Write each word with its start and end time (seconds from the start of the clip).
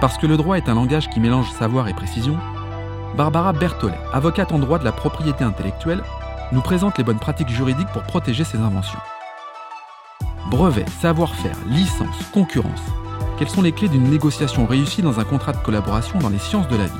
Parce 0.00 0.16
que 0.16 0.26
le 0.26 0.38
droit 0.38 0.56
est 0.56 0.70
un 0.70 0.74
langage 0.74 1.10
qui 1.10 1.20
mélange 1.20 1.50
savoir 1.50 1.88
et 1.88 1.92
précision, 1.92 2.38
Barbara 3.16 3.52
Berthollet, 3.52 4.00
avocate 4.14 4.50
en 4.50 4.58
droit 4.58 4.78
de 4.78 4.84
la 4.84 4.92
propriété 4.92 5.44
intellectuelle, 5.44 6.02
nous 6.52 6.62
présente 6.62 6.96
les 6.96 7.04
bonnes 7.04 7.18
pratiques 7.18 7.50
juridiques 7.50 7.92
pour 7.92 8.02
protéger 8.02 8.44
ses 8.44 8.58
inventions. 8.58 8.98
Brevet, 10.50 10.86
savoir-faire, 11.02 11.56
licence, 11.66 12.24
concurrence. 12.32 12.80
Quelles 13.38 13.50
sont 13.50 13.60
les 13.60 13.72
clés 13.72 13.88
d'une 13.88 14.08
négociation 14.08 14.64
réussie 14.64 15.02
dans 15.02 15.20
un 15.20 15.24
contrat 15.24 15.52
de 15.52 15.58
collaboration 15.58 16.18
dans 16.18 16.30
les 16.30 16.38
sciences 16.38 16.68
de 16.68 16.76
la 16.76 16.84
vie? 16.84 16.92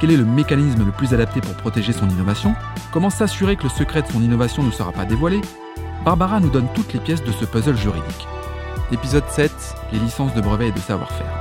Quel 0.00 0.10
est 0.10 0.16
le 0.16 0.24
mécanisme 0.24 0.84
le 0.84 0.92
plus 0.92 1.12
adapté 1.12 1.42
pour 1.42 1.54
protéger 1.54 1.92
son 1.92 2.08
innovation? 2.08 2.54
Comment 2.90 3.10
s'assurer 3.10 3.56
que 3.56 3.64
le 3.64 3.68
secret 3.68 4.00
de 4.00 4.08
son 4.08 4.22
innovation 4.22 4.62
ne 4.62 4.70
sera 4.70 4.92
pas 4.92 5.04
dévoilé? 5.04 5.42
Barbara 6.04 6.40
nous 6.40 6.50
donne 6.50 6.68
toutes 6.74 6.94
les 6.94 7.00
pièces 7.00 7.22
de 7.22 7.32
ce 7.32 7.44
puzzle 7.44 7.76
juridique. 7.76 8.26
Épisode 8.92 9.28
7, 9.28 9.52
les 9.92 9.98
licences 9.98 10.34
de 10.34 10.40
brevet 10.40 10.68
et 10.68 10.72
de 10.72 10.78
savoir-faire. 10.78 11.35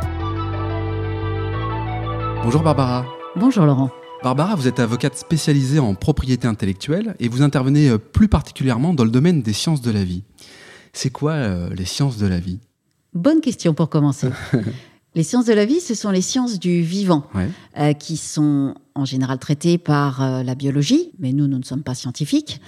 Bonjour 2.45 2.62
Barbara. 2.62 3.08
Bonjour 3.35 3.66
Laurent. 3.66 3.90
Barbara, 4.22 4.53
vous 4.53 4.67
êtes 4.67 4.80
avocate 4.80 5.17
spécialisée 5.17 5.80
en 5.80 5.95
propriété 5.95 6.48
intellectuelle 6.48 7.16
et 7.20 7.27
vous 7.27 7.41
intervenez 7.41 7.90
euh, 7.90 7.98
plus 7.98 8.27
particulièrement 8.27 8.94
dans 8.94 9.03
le 9.03 9.09
domaine 9.09 9.41
des 9.41 9.52
sciences 9.52 9.81
de 9.81 9.90
la 9.90 10.03
vie. 10.03 10.22
C'est 10.94 11.09
quoi 11.09 11.31
euh, 11.31 11.73
les 11.73 11.86
sciences 11.86 12.17
de 12.17 12.27
la 12.27 12.39
vie? 12.39 12.59
Bonne 13.16 13.41
question 13.41 13.73
pour 13.73 13.89
commencer. 13.89 14.30
les 15.16 15.23
sciences 15.23 15.45
de 15.45 15.53
la 15.53 15.66
vie, 15.66 15.80
ce 15.80 15.95
sont 15.95 16.12
les 16.12 16.22
sciences 16.22 16.59
du 16.59 16.84
vivant, 16.84 17.23
euh, 17.80 17.94
qui 17.94 18.16
sont 18.16 18.75
en 18.94 19.05
général 19.05 19.39
traitées 19.39 19.80
par 19.80 20.44
la 20.44 20.53
biologie, 20.53 21.14
mais 21.17 21.34
nous, 21.34 21.48
nous 21.48 21.58
ne 21.58 21.64
sommes 21.64 21.84
pas 21.84 21.95
scientifiques. 21.95 22.62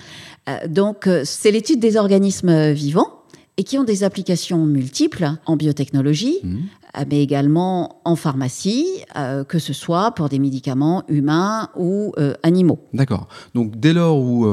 donc, 0.67 1.07
c'est 1.23 1.51
l'étude 1.51 1.79
des 1.79 1.97
organismes 1.97 2.71
vivants 2.71 3.17
et 3.57 3.63
qui 3.63 3.77
ont 3.77 3.83
des 3.83 4.03
applications 4.03 4.65
multiples 4.65 5.31
en 5.45 5.55
biotechnologie, 5.55 6.39
mmh. 6.43 6.57
Euh, 6.95 7.03
mais 7.09 7.21
également 7.21 8.01
en 8.05 8.15
pharmacie, 8.15 8.85
euh, 9.15 9.43
que 9.43 9.59
ce 9.59 9.73
soit 9.73 10.11
pour 10.11 10.29
des 10.29 10.39
médicaments 10.39 11.03
humains 11.07 11.69
ou 11.75 12.13
euh, 12.17 12.33
animaux. 12.43 12.79
D'accord. 12.93 13.27
Donc 13.53 13.79
dès 13.79 13.93
lors 13.93 14.19
où 14.19 14.45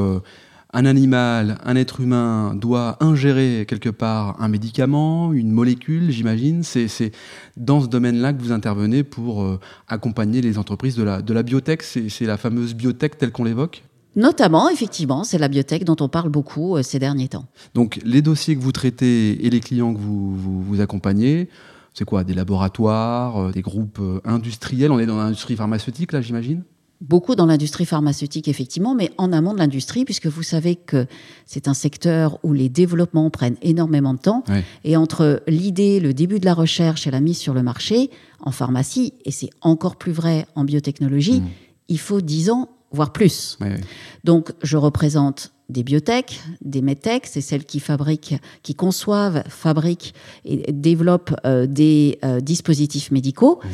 un 0.72 0.86
animal, 0.86 1.58
un 1.64 1.76
être 1.76 2.00
humain 2.00 2.54
doit 2.54 2.96
ingérer 3.00 3.64
quelque 3.68 3.90
part 3.90 4.36
un 4.40 4.48
médicament, 4.48 5.32
une 5.32 5.52
molécule, 5.52 6.10
j'imagine, 6.10 6.62
c'est 6.64 7.12
dans 7.56 7.80
ce 7.80 7.86
domaine-là 7.86 8.32
que 8.32 8.42
vous 8.42 8.50
intervenez 8.50 9.04
pour 9.04 9.46
accompagner 9.86 10.40
les 10.40 10.58
entreprises 10.58 10.96
de 10.96 11.04
la, 11.04 11.22
de 11.22 11.32
la 11.32 11.42
biotech. 11.44 11.82
C'est 11.82 12.26
la 12.26 12.36
fameuse 12.36 12.74
biotech 12.74 13.18
telle 13.18 13.30
qu'on 13.30 13.44
l'évoque? 13.44 13.84
Notamment, 14.16 14.68
effectivement, 14.68 15.24
c'est 15.24 15.38
la 15.38 15.48
biotech 15.48 15.84
dont 15.84 15.96
on 16.00 16.08
parle 16.08 16.28
beaucoup 16.28 16.76
euh, 16.76 16.82
ces 16.82 16.98
derniers 16.98 17.28
temps. 17.28 17.46
Donc, 17.74 18.00
les 18.04 18.22
dossiers 18.22 18.54
que 18.56 18.60
vous 18.60 18.72
traitez 18.72 19.44
et 19.44 19.50
les 19.50 19.60
clients 19.60 19.92
que 19.92 19.98
vous, 19.98 20.62
vous, 20.62 20.80
accompagnez, 20.80 21.48
c'est 21.94 22.04
quoi 22.04 22.24
Des 22.24 22.34
laboratoires, 22.34 23.38
euh, 23.38 23.50
des 23.52 23.62
groupes 23.62 24.00
euh, 24.00 24.20
industriels? 24.24 24.90
On 24.90 24.98
est 24.98 25.06
dans 25.06 25.16
l'industrie 25.16 25.56
pharmaceutique, 25.56 26.12
là, 26.12 26.20
j'imagine? 26.20 26.64
Beaucoup 27.00 27.34
dans 27.36 27.46
l'industrie 27.46 27.86
pharmaceutique, 27.86 28.48
effectivement, 28.48 28.94
mais 28.94 29.10
en 29.16 29.32
amont 29.32 29.52
de 29.52 29.58
l'industrie, 29.58 30.04
puisque 30.04 30.26
vous 30.26 30.42
savez 30.42 30.74
que 30.74 31.06
c'est 31.46 31.68
un 31.68 31.74
secteur 31.74 32.38
où 32.42 32.52
les 32.52 32.68
développements 32.68 33.30
prennent 33.30 33.56
énormément 33.62 34.14
de 34.14 34.18
temps. 34.18 34.44
Et 34.84 34.96
entre 34.96 35.42
l'idée, 35.46 36.00
le 36.00 36.14
début 36.14 36.40
de 36.40 36.46
la 36.46 36.54
recherche 36.54 37.06
et 37.06 37.10
la 37.10 37.20
mise 37.20 37.36
sur 37.36 37.52
le 37.52 37.62
marché, 37.62 38.10
en 38.40 38.52
pharmacie, 38.52 39.12
et 39.24 39.32
c'est 39.32 39.50
encore 39.60 39.96
plus 39.96 40.12
vrai 40.12 40.46
en 40.54 40.64
biotechnologie, 40.64 41.40
mmh. 41.40 41.48
il 41.88 41.98
faut 41.98 42.20
10 42.20 42.50
ans 42.50 42.70
voire 42.94 43.12
plus. 43.12 43.58
Donc, 44.22 44.52
je 44.62 44.76
représente 44.76 45.52
des 45.68 45.82
biotech, 45.82 46.40
des 46.62 46.82
medtech, 46.82 47.26
c'est 47.26 47.40
celles 47.40 47.64
qui 47.64 47.80
fabriquent, 47.80 48.36
qui 48.62 48.74
conçoivent, 48.74 49.42
fabriquent 49.48 50.14
et 50.44 50.72
développent 50.72 51.34
euh, 51.46 51.66
des 51.66 52.18
euh, 52.24 52.40
dispositifs 52.40 53.10
médicaux, 53.10 53.60
mhm. 53.62 53.70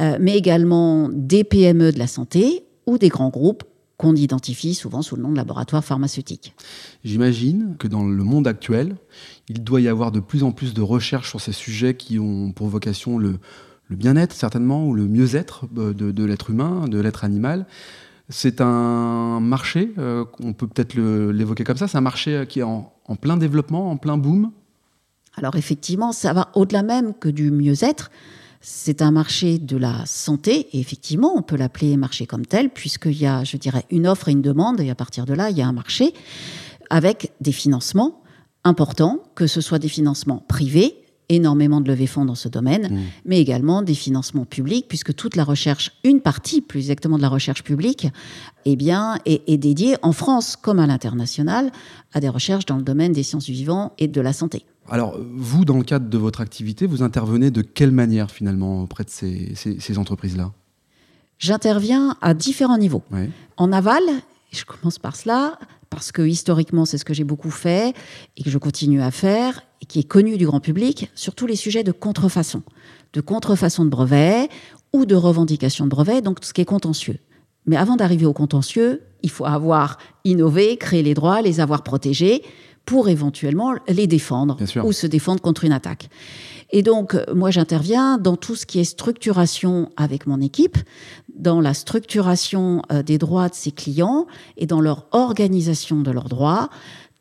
euh, 0.00 0.18
mais 0.20 0.36
également 0.36 1.10
des 1.12 1.44
PME 1.44 1.92
de 1.92 1.98
la 1.98 2.06
santé 2.06 2.64
ou 2.86 2.98
des 2.98 3.08
grands 3.08 3.28
groupes 3.28 3.64
qu'on 3.96 4.16
identifie 4.16 4.74
souvent 4.74 5.02
sous 5.02 5.16
le 5.16 5.22
nom 5.22 5.30
de 5.30 5.36
laboratoire 5.36 5.84
pharmaceutique. 5.84 6.54
J'imagine 7.04 7.76
que 7.78 7.86
dans 7.86 8.04
le 8.04 8.24
monde 8.24 8.48
actuel, 8.48 8.96
il 9.48 9.62
doit 9.62 9.80
y 9.80 9.88
avoir 9.88 10.10
de 10.10 10.20
plus 10.20 10.42
en 10.42 10.50
plus 10.50 10.74
de 10.74 10.82
recherches 10.82 11.28
sur 11.28 11.40
ces 11.40 11.52
sujets 11.52 11.94
qui 11.94 12.18
ont 12.18 12.50
pour 12.50 12.68
vocation 12.68 13.18
le, 13.18 13.38
bien-être 13.90 14.32
certainement 14.32 14.88
ou 14.88 14.94
le 14.94 15.06
mieux-être 15.06 15.68
de 15.72 16.24
l'être 16.24 16.50
humain, 16.50 16.88
de 16.88 16.98
l'être 16.98 17.22
animal. 17.22 17.66
C'est 18.30 18.60
un 18.62 19.38
marché, 19.40 19.92
euh, 19.98 20.24
on 20.42 20.54
peut 20.54 20.66
peut-être 20.66 20.94
l'évoquer 20.96 21.64
comme 21.64 21.76
ça, 21.76 21.88
c'est 21.88 21.98
un 21.98 22.02
marché 22.02 22.34
euh, 22.34 22.44
qui 22.46 22.60
est 22.60 22.62
en, 22.62 22.90
plein 23.20 23.36
développement, 23.36 23.90
en 23.90 23.98
plein 23.98 24.16
boom. 24.16 24.50
Alors 25.36 25.56
effectivement, 25.56 26.12
ça 26.12 26.32
va 26.32 26.48
au-delà 26.54 26.82
même 26.82 27.12
que 27.14 27.28
du 27.28 27.50
mieux-être. 27.50 28.10
C'est 28.62 29.02
un 29.02 29.10
marché 29.10 29.58
de 29.58 29.76
la 29.76 30.06
santé, 30.06 30.68
et 30.72 30.80
effectivement, 30.80 31.34
on 31.36 31.42
peut 31.42 31.56
l'appeler 31.56 31.98
marché 31.98 32.24
comme 32.26 32.46
tel, 32.46 32.70
puisqu'il 32.70 33.20
y 33.20 33.26
a, 33.26 33.44
je 33.44 33.58
dirais, 33.58 33.84
une 33.90 34.06
offre 34.06 34.28
et 34.28 34.32
une 34.32 34.40
demande, 34.40 34.80
et 34.80 34.88
à 34.88 34.94
partir 34.94 35.26
de 35.26 35.34
là, 35.34 35.50
il 35.50 35.58
y 35.58 35.62
a 35.62 35.68
un 35.68 35.72
marché 35.72 36.14
avec 36.88 37.32
des 37.42 37.52
financements 37.52 38.22
importants, 38.64 39.18
que 39.34 39.46
ce 39.46 39.60
soit 39.60 39.78
des 39.78 39.88
financements 39.88 40.42
privés, 40.48 41.03
énormément 41.28 41.80
de 41.80 41.88
levées 41.88 42.06
fonds 42.06 42.24
dans 42.24 42.34
ce 42.34 42.48
domaine, 42.48 42.92
mmh. 42.92 43.00
mais 43.24 43.40
également 43.40 43.82
des 43.82 43.94
financements 43.94 44.44
publics, 44.44 44.86
puisque 44.88 45.14
toute 45.14 45.36
la 45.36 45.44
recherche, 45.44 45.92
une 46.04 46.20
partie 46.20 46.60
plus 46.60 46.80
exactement 46.80 47.16
de 47.16 47.22
la 47.22 47.28
recherche 47.28 47.62
publique, 47.62 48.08
eh 48.64 48.76
bien, 48.76 49.18
est, 49.24 49.56
dédiée 49.56 49.96
en 50.02 50.12
France 50.12 50.56
comme 50.56 50.78
à 50.78 50.86
l'international 50.86 51.70
à 52.12 52.20
des 52.20 52.28
recherches 52.28 52.66
dans 52.66 52.76
le 52.76 52.82
domaine 52.82 53.12
des 53.12 53.22
sciences 53.22 53.44
du 53.44 53.52
vivant 53.52 53.92
et 53.98 54.08
de 54.08 54.20
la 54.20 54.32
santé. 54.32 54.64
Alors, 54.88 55.18
vous, 55.18 55.64
dans 55.64 55.78
le 55.78 55.84
cadre 55.84 56.08
de 56.08 56.18
votre 56.18 56.40
activité, 56.40 56.86
vous 56.86 57.02
intervenez 57.02 57.50
de 57.50 57.62
quelle 57.62 57.90
manière 57.90 58.30
finalement 58.30 58.82
auprès 58.82 59.04
de 59.04 59.10
ces, 59.10 59.98
entreprises-là? 59.98 60.52
J'interviens 61.38 62.16
à 62.20 62.34
différents 62.34 62.78
niveaux. 62.78 63.02
En 63.56 63.72
aval, 63.72 64.02
je 64.52 64.64
commence 64.64 64.98
par 64.98 65.16
cela, 65.16 65.58
parce 65.94 66.12
que 66.12 66.22
historiquement, 66.22 66.84
c'est 66.84 66.98
ce 66.98 67.04
que 67.04 67.14
j'ai 67.14 67.24
beaucoup 67.24 67.50
fait 67.50 67.94
et 68.36 68.42
que 68.42 68.50
je 68.50 68.58
continue 68.58 69.00
à 69.00 69.10
faire, 69.10 69.62
et 69.80 69.86
qui 69.86 70.00
est 70.00 70.04
connu 70.04 70.36
du 70.36 70.46
grand 70.46 70.60
public, 70.60 71.10
sur 71.14 71.34
tous 71.34 71.46
les 71.46 71.56
sujets 71.56 71.84
de 71.84 71.92
contrefaçon, 71.92 72.62
de 73.12 73.20
contrefaçon 73.20 73.84
de 73.84 73.90
brevets 73.90 74.48
ou 74.92 75.06
de 75.06 75.14
revendication 75.14 75.84
de 75.84 75.90
brevets, 75.90 76.22
donc 76.22 76.40
tout 76.40 76.48
ce 76.48 76.52
qui 76.52 76.60
est 76.60 76.66
contentieux. 76.66 77.18
Mais 77.66 77.76
avant 77.76 77.96
d'arriver 77.96 78.26
au 78.26 78.32
contentieux, 78.32 79.02
il 79.22 79.30
faut 79.30 79.46
avoir 79.46 79.98
innové, 80.24 80.76
créé 80.76 81.02
les 81.02 81.14
droits, 81.14 81.40
les 81.40 81.60
avoir 81.60 81.82
protégés 81.82 82.42
pour 82.84 83.08
éventuellement 83.08 83.74
les 83.88 84.06
défendre 84.06 84.58
ou 84.82 84.92
se 84.92 85.06
défendre 85.06 85.40
contre 85.40 85.64
une 85.64 85.72
attaque. 85.72 86.08
Et 86.76 86.82
donc, 86.82 87.16
moi, 87.32 87.52
j'interviens 87.52 88.18
dans 88.18 88.34
tout 88.34 88.56
ce 88.56 88.66
qui 88.66 88.80
est 88.80 88.84
structuration 88.84 89.92
avec 89.96 90.26
mon 90.26 90.40
équipe, 90.40 90.76
dans 91.32 91.60
la 91.60 91.72
structuration 91.72 92.82
euh, 92.90 93.04
des 93.04 93.16
droits 93.16 93.48
de 93.48 93.54
ses 93.54 93.70
clients 93.70 94.26
et 94.56 94.66
dans 94.66 94.80
leur 94.80 95.06
organisation 95.12 96.00
de 96.00 96.10
leurs 96.10 96.28
droits, 96.28 96.70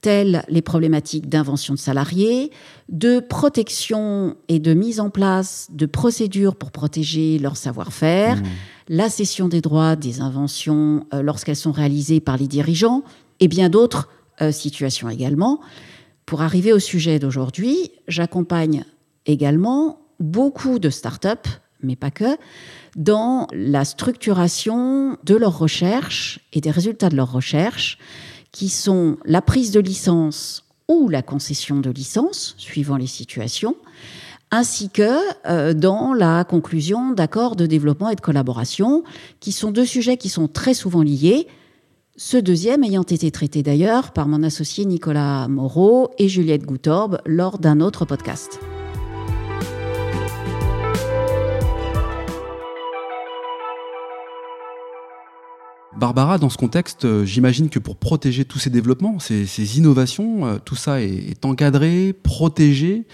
telles 0.01 0.43
les 0.49 0.63
problématiques 0.63 1.29
d'invention 1.29 1.75
de 1.75 1.79
salariés, 1.79 2.49
de 2.89 3.19
protection 3.19 4.37
et 4.47 4.57
de 4.57 4.73
mise 4.73 4.99
en 4.99 5.11
place 5.11 5.67
de 5.71 5.85
procédures 5.85 6.55
pour 6.55 6.71
protéger 6.71 7.37
leur 7.37 7.55
savoir-faire, 7.55 8.37
mmh. 8.37 8.45
la 8.89 9.07
cession 9.07 9.49
des 9.49 9.61
droits 9.61 9.95
des 9.95 10.19
inventions 10.19 11.05
euh, 11.13 11.21
lorsqu'elles 11.21 11.57
sont 11.57 11.71
réalisées 11.71 12.21
par 12.21 12.37
les 12.37 12.47
dirigeants, 12.47 13.03
et 13.39 13.47
bien 13.47 13.69
d'autres 13.69 14.09
euh, 14.41 14.51
situations 14.51 15.11
également. 15.11 15.59
Pour 16.25 16.41
arriver 16.41 16.73
au 16.73 16.79
sujet 16.79 17.19
d'aujourd'hui, 17.19 17.91
j'accompagne 18.07 18.83
également 19.25 19.99
beaucoup 20.19 20.79
de 20.79 20.89
startups, 20.89 21.49
mais 21.81 21.95
pas 21.95 22.11
que, 22.11 22.37
dans 22.95 23.47
la 23.51 23.85
structuration 23.85 25.17
de 25.23 25.35
leurs 25.35 25.57
recherches 25.57 26.39
et 26.53 26.61
des 26.61 26.71
résultats 26.71 27.09
de 27.09 27.15
leurs 27.15 27.31
recherches, 27.31 27.97
qui 28.51 28.69
sont 28.69 29.17
la 29.25 29.41
prise 29.41 29.71
de 29.71 29.79
licence 29.79 30.65
ou 30.87 31.09
la 31.09 31.21
concession 31.21 31.79
de 31.79 31.89
licence, 31.89 32.55
suivant 32.57 32.97
les 32.97 33.07
situations, 33.07 33.75
ainsi 34.51 34.89
que 34.89 35.17
euh, 35.49 35.73
dans 35.73 36.13
la 36.13 36.43
conclusion 36.43 37.11
d'accords 37.11 37.55
de 37.55 37.65
développement 37.65 38.09
et 38.09 38.15
de 38.15 38.21
collaboration, 38.21 39.03
qui 39.39 39.51
sont 39.51 39.71
deux 39.71 39.85
sujets 39.85 40.17
qui 40.17 40.29
sont 40.29 40.47
très 40.47 40.75
souvent 40.75 41.01
liés, 41.01 41.47
ce 42.15 42.37
deuxième 42.37 42.83
ayant 42.83 43.01
été 43.01 43.31
traité 43.31 43.63
d'ailleurs 43.63 44.11
par 44.11 44.27
mon 44.27 44.43
associé 44.43 44.85
Nicolas 44.85 45.47
Moreau 45.47 46.11
et 46.19 46.29
Juliette 46.29 46.63
Goutorbe 46.63 47.19
lors 47.25 47.57
d'un 47.57 47.81
autre 47.81 48.05
podcast. 48.05 48.59
Barbara, 56.03 56.37
dans 56.37 56.49
ce 56.49 56.57
contexte, 56.57 57.05
euh, 57.05 57.23
j'imagine 57.23 57.69
que 57.69 57.79
pour 57.79 57.95
protéger 57.95 58.43
tous 58.43 58.59
ces 58.59 58.69
développements, 58.69 59.19
ces, 59.19 59.77
innovations, 59.77 60.45
euh, 60.45 60.57
tout 60.57 60.75
ça 60.75 61.01
est, 61.01 61.45
encadré, 61.45 62.11
protégé. 62.11 63.05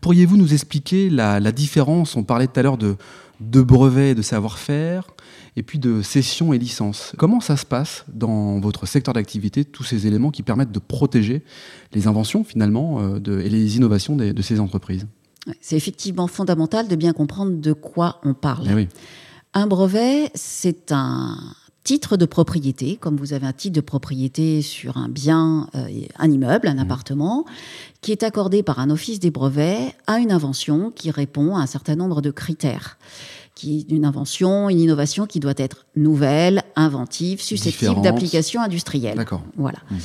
Pourriez-vous 0.00 0.36
nous 0.36 0.52
expliquer 0.52 1.10
la, 1.10 1.40
différence? 1.50 2.14
On 2.14 2.22
parlait 2.22 2.46
tout 2.46 2.60
à 2.60 2.62
l'heure 2.62 2.78
de, 2.78 2.94
de 3.40 3.60
brevets, 3.60 4.14
de 4.14 4.22
savoir-faire, 4.22 5.08
et 5.56 5.64
puis 5.64 5.80
de 5.80 6.00
cession 6.00 6.52
et 6.52 6.58
licence. 6.58 7.12
Comment 7.18 7.40
ça 7.40 7.56
se 7.56 7.66
passe 7.66 8.04
dans 8.06 8.60
votre 8.60 8.86
secteur 8.86 9.14
d'activité, 9.14 9.64
tous 9.64 9.82
ces 9.82 10.06
éléments 10.06 10.30
qui 10.30 10.44
permettent 10.44 10.70
de 10.70 10.78
protéger 10.78 11.42
les 11.92 12.06
inventions 12.06 12.44
finalement 12.44 13.00
euh, 13.00 13.40
et 13.40 13.48
les 13.48 13.78
innovations 13.78 14.14
de 14.14 14.42
ces 14.42 14.60
entreprises? 14.60 15.08
C'est 15.60 15.74
effectivement 15.76 16.28
fondamental 16.28 16.86
de 16.86 16.94
bien 16.94 17.12
comprendre 17.12 17.56
de 17.56 17.72
quoi 17.72 18.20
on 18.22 18.34
parle. 18.34 18.68
Eh 18.78 18.88
un 19.54 19.66
brevet, 19.66 20.30
c'est 20.34 20.92
un 20.92 21.36
titre 21.88 22.18
de 22.18 22.26
propriété, 22.26 22.96
comme 22.96 23.16
vous 23.16 23.32
avez 23.32 23.46
un 23.46 23.54
titre 23.54 23.74
de 23.74 23.80
propriété 23.80 24.60
sur 24.60 24.98
un 24.98 25.08
bien, 25.08 25.70
euh, 25.74 25.88
un 26.18 26.30
immeuble, 26.30 26.68
un 26.68 26.74
mmh. 26.74 26.80
appartement, 26.80 27.46
qui 28.02 28.12
est 28.12 28.24
accordé 28.24 28.62
par 28.62 28.78
un 28.78 28.90
office 28.90 29.20
des 29.20 29.30
brevets 29.30 29.94
à 30.06 30.18
une 30.18 30.30
invention 30.30 30.92
qui 30.94 31.10
répond 31.10 31.56
à 31.56 31.60
un 31.60 31.66
certain 31.66 31.96
nombre 31.96 32.20
de 32.20 32.30
critères 32.30 32.98
qui 33.54 33.78
est 33.78 33.90
une 33.90 34.04
invention, 34.04 34.68
une 34.68 34.80
innovation 34.80 35.24
qui 35.24 35.40
doit 35.40 35.54
être 35.56 35.86
nouvelle, 35.96 36.62
inventive, 36.76 37.40
susceptible 37.40 38.02
d'application 38.02 38.60
industrielle. 38.60 39.16
D'accord. 39.16 39.42
Voilà. 39.56 39.78
Mmh. 39.90 39.96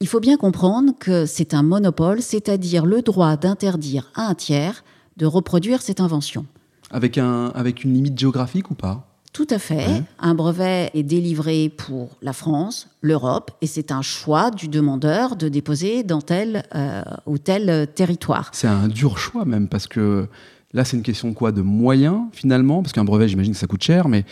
Il 0.00 0.08
faut 0.08 0.20
bien 0.20 0.36
comprendre 0.36 0.94
que 0.98 1.26
c'est 1.26 1.54
un 1.54 1.62
monopole, 1.62 2.22
c'est-à-dire 2.22 2.84
le 2.86 3.02
droit 3.02 3.36
d'interdire 3.36 4.10
à 4.16 4.26
un 4.26 4.34
tiers 4.34 4.82
de 5.16 5.26
reproduire 5.26 5.80
cette 5.80 6.00
invention. 6.00 6.44
Avec, 6.90 7.18
un, 7.18 7.52
avec 7.54 7.84
une 7.84 7.94
limite 7.94 8.18
géographique 8.18 8.72
ou 8.72 8.74
pas? 8.74 9.13
Tout 9.34 9.46
à 9.50 9.58
fait. 9.58 10.02
Un 10.18 10.34
brevet 10.34 10.90
est 10.94 11.02
délivré 11.02 11.68
pour 11.68 12.08
la 12.22 12.32
France, 12.32 12.88
l'Europe, 13.02 13.50
et 13.60 13.66
c'est 13.66 13.92
un 13.92 14.00
choix 14.00 14.50
du 14.50 14.68
demandeur 14.68 15.36
de 15.36 15.48
déposer 15.48 16.04
dans 16.04 16.22
tel 16.22 16.62
euh, 16.74 17.02
ou 17.26 17.36
tel 17.36 17.88
territoire. 17.94 18.48
C'est 18.52 18.68
un 18.68 18.88
dur 18.88 19.18
choix 19.18 19.44
même, 19.44 19.68
parce 19.68 19.86
que 19.86 20.26
Là, 20.74 20.84
c'est 20.84 20.96
une 20.96 21.04
question 21.04 21.32
quoi 21.34 21.52
De 21.52 21.62
moyens, 21.62 22.22
finalement? 22.32 22.82
Parce 22.82 22.92
qu'un 22.92 23.04
brevet, 23.04 23.28
j'imagine 23.28 23.52
que 23.52 23.58
ça 23.58 23.68
coûte 23.68 23.84
cher, 23.84 24.08
mais 24.08 24.24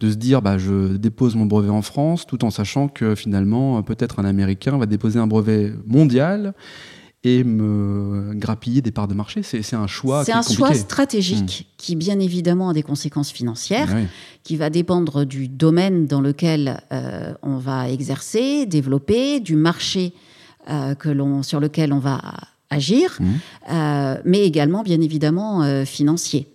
de 0.00 0.10
se 0.10 0.16
dire, 0.16 0.40
bah, 0.40 0.56
je 0.56 0.96
dépose 0.96 1.36
mon 1.36 1.44
brevet 1.44 1.68
en 1.68 1.82
France, 1.82 2.26
tout 2.26 2.42
en 2.42 2.50
sachant 2.50 2.88
que 2.88 3.14
finalement, 3.14 3.82
peut-être 3.82 4.18
un 4.18 4.24
Américain 4.24 4.78
va 4.78 4.86
déposer 4.86 5.18
un 5.18 5.26
brevet 5.26 5.74
mondial 5.86 6.54
et 7.22 7.44
me 7.44 8.32
grappiller 8.34 8.80
des 8.80 8.92
parts 8.92 9.08
de 9.08 9.14
marché. 9.14 9.42
C'est 9.42 9.74
un 9.74 9.86
choix. 9.86 10.24
C'est 10.24 10.32
un 10.32 10.42
choix 10.42 10.72
stratégique 10.74 11.66
hmm. 11.68 11.74
qui, 11.76 11.96
bien 11.96 12.18
évidemment, 12.18 12.70
a 12.70 12.72
des 12.72 12.82
conséquences 12.82 13.30
financières, 13.30 13.94
qui 14.42 14.56
va 14.56 14.70
dépendre 14.70 15.24
du 15.26 15.48
domaine 15.48 16.06
dans 16.06 16.20
lequel 16.20 16.82
euh, 16.92 17.34
on 17.42 17.58
va 17.58 17.90
exercer, 17.90 18.64
développer, 18.64 19.40
du 19.40 19.54
marché 19.54 20.14
euh, 20.70 20.94
que 20.94 21.10
sur 21.42 21.60
lequel 21.60 21.92
on 21.92 21.98
va 21.98 22.20
agir, 22.70 23.18
mmh. 23.20 23.26
euh, 23.70 24.16
mais 24.24 24.40
également, 24.46 24.82
bien 24.82 25.00
évidemment, 25.00 25.84
financier. 25.84 26.48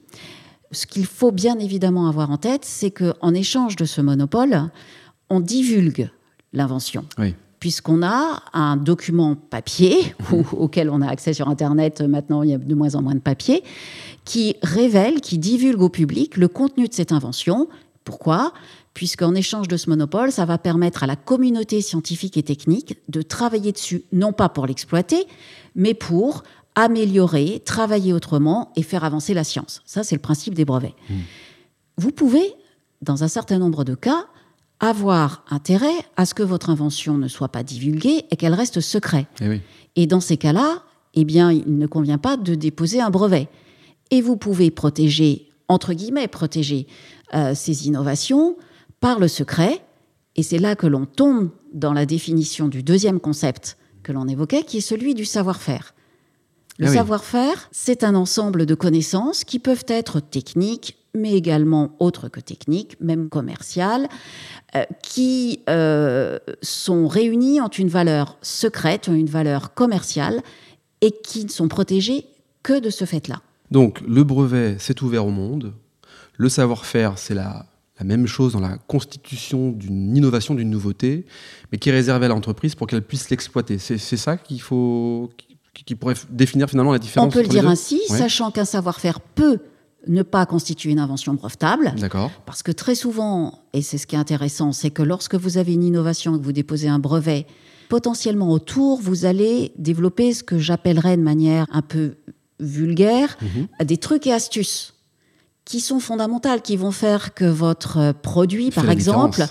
Ce 0.71 0.87
qu'il 0.87 1.05
faut 1.05 1.31
bien 1.31 1.59
évidemment 1.59 2.07
avoir 2.07 2.31
en 2.31 2.37
tête, 2.37 2.65
c'est 2.65 2.91
qu'en 2.91 3.33
échange 3.33 3.75
de 3.75 3.85
ce 3.85 4.01
monopole, 4.01 4.63
on 5.29 5.39
divulgue 5.39 6.09
l'invention. 6.53 7.05
Puisqu'on 7.65 8.03
a 8.03 8.43
un 8.53 8.77
document 8.77 9.35
papier, 9.35 10.13
mmh. 10.29 10.35
auquel 10.51 10.91
on 10.91 11.01
a 11.01 11.07
accès 11.07 11.33
sur 11.33 11.49
Internet, 11.49 11.99
maintenant 12.01 12.43
il 12.43 12.51
y 12.51 12.53
a 12.53 12.59
de 12.59 12.75
moins 12.75 12.93
en 12.93 13.01
moins 13.01 13.15
de 13.15 13.19
papier, 13.19 13.63
qui 14.23 14.55
révèle, 14.61 15.19
qui 15.19 15.39
divulgue 15.39 15.81
au 15.81 15.89
public 15.89 16.37
le 16.37 16.47
contenu 16.47 16.87
de 16.87 16.93
cette 16.93 17.11
invention. 17.11 17.67
Pourquoi? 18.03 18.53
Puisqu'en 18.93 19.33
échange 19.33 19.67
de 19.67 19.77
ce 19.77 19.89
monopole, 19.89 20.31
ça 20.31 20.45
va 20.45 20.59
permettre 20.59 21.01
à 21.01 21.07
la 21.07 21.15
communauté 21.15 21.81
scientifique 21.81 22.37
et 22.37 22.43
technique 22.43 22.99
de 23.09 23.23
travailler 23.23 23.71
dessus, 23.71 24.03
non 24.13 24.31
pas 24.31 24.47
pour 24.47 24.67
l'exploiter, 24.67 25.25
mais 25.73 25.95
pour 25.95 26.43
améliorer, 26.75 27.63
travailler 27.65 28.13
autrement 28.13 28.73
et 28.75 28.83
faire 28.83 29.03
avancer 29.03 29.33
la 29.33 29.43
science. 29.43 29.81
Ça, 29.87 30.03
c'est 30.03 30.13
le 30.13 30.21
principe 30.21 30.53
des 30.53 30.65
brevets. 30.65 30.93
Hmm. 31.09 31.15
Vous 31.97 32.11
pouvez, 32.11 32.53
dans 33.01 33.23
un 33.23 33.27
certain 33.27 33.57
nombre 33.57 33.83
de 33.83 33.95
cas, 33.95 34.27
avoir 34.79 35.45
intérêt 35.49 35.95
à 36.17 36.25
ce 36.25 36.33
que 36.33 36.43
votre 36.43 36.69
invention 36.69 37.17
ne 37.17 37.27
soit 37.27 37.49
pas 37.49 37.63
divulguée 37.63 38.25
et 38.29 38.35
qu'elle 38.35 38.53
reste 38.53 38.81
secrète. 38.81 39.27
Eh 39.41 39.61
et, 39.95 40.07
dans 40.07 40.19
ces 40.19 40.37
cas-là, 40.37 40.83
eh 41.13 41.23
bien, 41.23 41.51
il 41.51 41.77
ne 41.77 41.87
convient 41.87 42.17
pas 42.17 42.37
de 42.37 42.55
déposer 42.55 42.99
un 43.01 43.09
brevet. 43.09 43.47
Et 44.11 44.21
vous 44.21 44.37
pouvez 44.37 44.71
protéger, 44.71 45.49
entre 45.67 45.93
guillemets, 45.93 46.27
protéger 46.27 46.87
euh, 47.33 47.55
ces 47.55 47.87
innovations 47.87 48.57
par 48.99 49.19
le 49.19 49.27
secret. 49.27 49.81
Et 50.35 50.43
c'est 50.43 50.59
là 50.59 50.75
que 50.75 50.87
l'on 50.87 51.05
tombe 51.05 51.49
dans 51.73 51.93
la 51.93 52.05
définition 52.05 52.67
du 52.67 52.83
deuxième 52.83 53.19
concept 53.19 53.77
que 54.03 54.11
l'on 54.11 54.27
évoquait, 54.27 54.63
qui 54.63 54.77
est 54.77 54.81
celui 54.81 55.15
du 55.15 55.25
savoir-faire. 55.25 55.95
Le 56.77 56.87
ah 56.87 56.93
savoir-faire, 56.93 57.69
c'est 57.71 58.03
un 58.03 58.15
ensemble 58.15 58.65
de 58.65 58.75
connaissances 58.75 59.45
qui 59.45 59.59
peuvent 59.59 59.85
être 59.87 60.19
techniques, 60.19 60.97
mais 61.15 61.33
également 61.33 61.95
autres 61.99 62.29
que 62.29 62.39
techniques, 62.39 62.99
même 62.99 63.29
commerciales, 63.29 64.07
euh, 64.75 64.83
qui 65.01 65.61
euh, 65.69 66.39
sont 66.61 67.07
réunies 67.07 67.61
entre 67.61 67.79
une 67.79 67.89
valeur 67.89 68.37
secrète, 68.41 69.07
une 69.07 69.27
valeur 69.27 69.73
commerciale, 69.73 70.41
et 71.01 71.11
qui 71.11 71.45
ne 71.45 71.49
sont 71.49 71.67
protégées 71.67 72.25
que 72.63 72.79
de 72.79 72.89
ce 72.89 73.05
fait-là. 73.05 73.41
Donc 73.71 74.01
le 74.07 74.23
brevet, 74.23 74.77
c'est 74.79 75.01
ouvert 75.01 75.25
au 75.25 75.31
monde. 75.31 75.73
Le 76.37 76.49
savoir-faire, 76.49 77.17
c'est 77.17 77.35
la 77.35 77.65
la 77.99 78.05
même 78.05 78.27
chose 78.27 78.53
dans 78.53 78.59
la 78.59 78.77
constitution 78.87 79.71
d'une 79.71 80.15
innovation, 80.15 80.53
d'une 80.53 80.69
nouveauté, 80.69 81.25
mais 81.71 81.77
qui 81.77 81.89
est 81.89 81.93
réservée 81.93 82.25
à 82.25 82.29
l'entreprise 82.29 82.75
pour 82.75 82.87
qu'elle 82.87 83.01
puisse 83.01 83.29
l'exploiter. 83.29 83.77
C'est 83.77 83.97
ça 83.97 84.35
qu'il 84.37 84.61
faut, 84.61 85.31
qui, 85.73 85.95
pourrait 85.95 86.15
définir 86.29 86.69
finalement 86.69 86.91
la 86.91 86.99
différence. 86.99 87.27
On 87.27 87.31
peut 87.31 87.41
le 87.41 87.47
dire 87.47 87.67
ainsi, 87.67 88.01
sachant 88.07 88.51
qu'un 88.51 88.65
savoir-faire 88.65 89.21
peut 89.21 89.59
ne 90.07 90.23
pas 90.23 90.45
constituer 90.45 90.91
une 90.91 90.99
invention 90.99 91.33
brevetable. 91.33 91.93
D'accord. 91.97 92.31
Parce 92.45 92.63
que 92.63 92.71
très 92.71 92.95
souvent, 92.95 93.59
et 93.73 93.81
c'est 93.81 93.97
ce 93.97 94.07
qui 94.07 94.15
est 94.15 94.19
intéressant, 94.19 94.71
c'est 94.71 94.91
que 94.91 95.03
lorsque 95.03 95.35
vous 95.35 95.57
avez 95.57 95.73
une 95.73 95.83
innovation 95.83 96.35
et 96.35 96.39
que 96.39 96.43
vous 96.43 96.51
déposez 96.51 96.87
un 96.87 96.99
brevet, 96.99 97.45
potentiellement 97.89 98.51
autour, 98.51 98.99
vous 98.99 99.25
allez 99.25 99.71
développer 99.77 100.33
ce 100.33 100.43
que 100.43 100.57
j'appellerais 100.57 101.17
de 101.17 101.21
manière 101.21 101.67
un 101.71 101.81
peu 101.81 102.15
vulgaire, 102.59 103.37
mhm. 103.41 103.85
des 103.85 103.97
trucs 103.97 104.27
et 104.27 104.33
astuces 104.33 104.93
qui 105.65 105.79
sont 105.79 105.99
fondamentales, 105.99 106.61
qui 106.61 106.77
vont 106.77 106.91
faire 106.91 107.33
que 107.33 107.45
votre 107.45 108.13
produit, 108.21 108.69
par 108.69 108.89
exemple, 108.89 109.43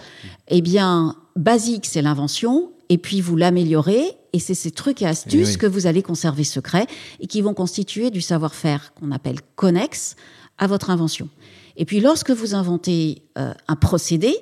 eh 0.48 0.62
bien, 0.62 1.16
basique, 1.34 1.86
c'est 1.86 2.02
l'invention, 2.02 2.70
et 2.88 2.98
puis 2.98 3.20
vous 3.20 3.34
l'améliorez, 3.34 4.16
et 4.32 4.38
c'est 4.38 4.54
ces 4.54 4.70
trucs 4.70 5.02
et 5.02 5.06
astuces 5.06 5.54
eh 5.54 5.58
que 5.58 5.66
vous 5.66 5.86
allez 5.86 6.02
conserver 6.02 6.44
secrets 6.44 6.86
et 7.20 7.26
qui 7.26 7.40
vont 7.40 7.54
constituer 7.54 8.10
du 8.10 8.20
savoir-faire 8.20 8.92
qu'on 8.94 9.10
appelle 9.10 9.38
connexe 9.56 10.16
à 10.58 10.66
votre 10.66 10.90
invention. 10.90 11.28
Et 11.76 11.84
puis 11.84 12.00
lorsque 12.00 12.30
vous 12.30 12.54
inventez 12.54 13.22
euh, 13.38 13.52
un 13.68 13.76
procédé 13.76 14.34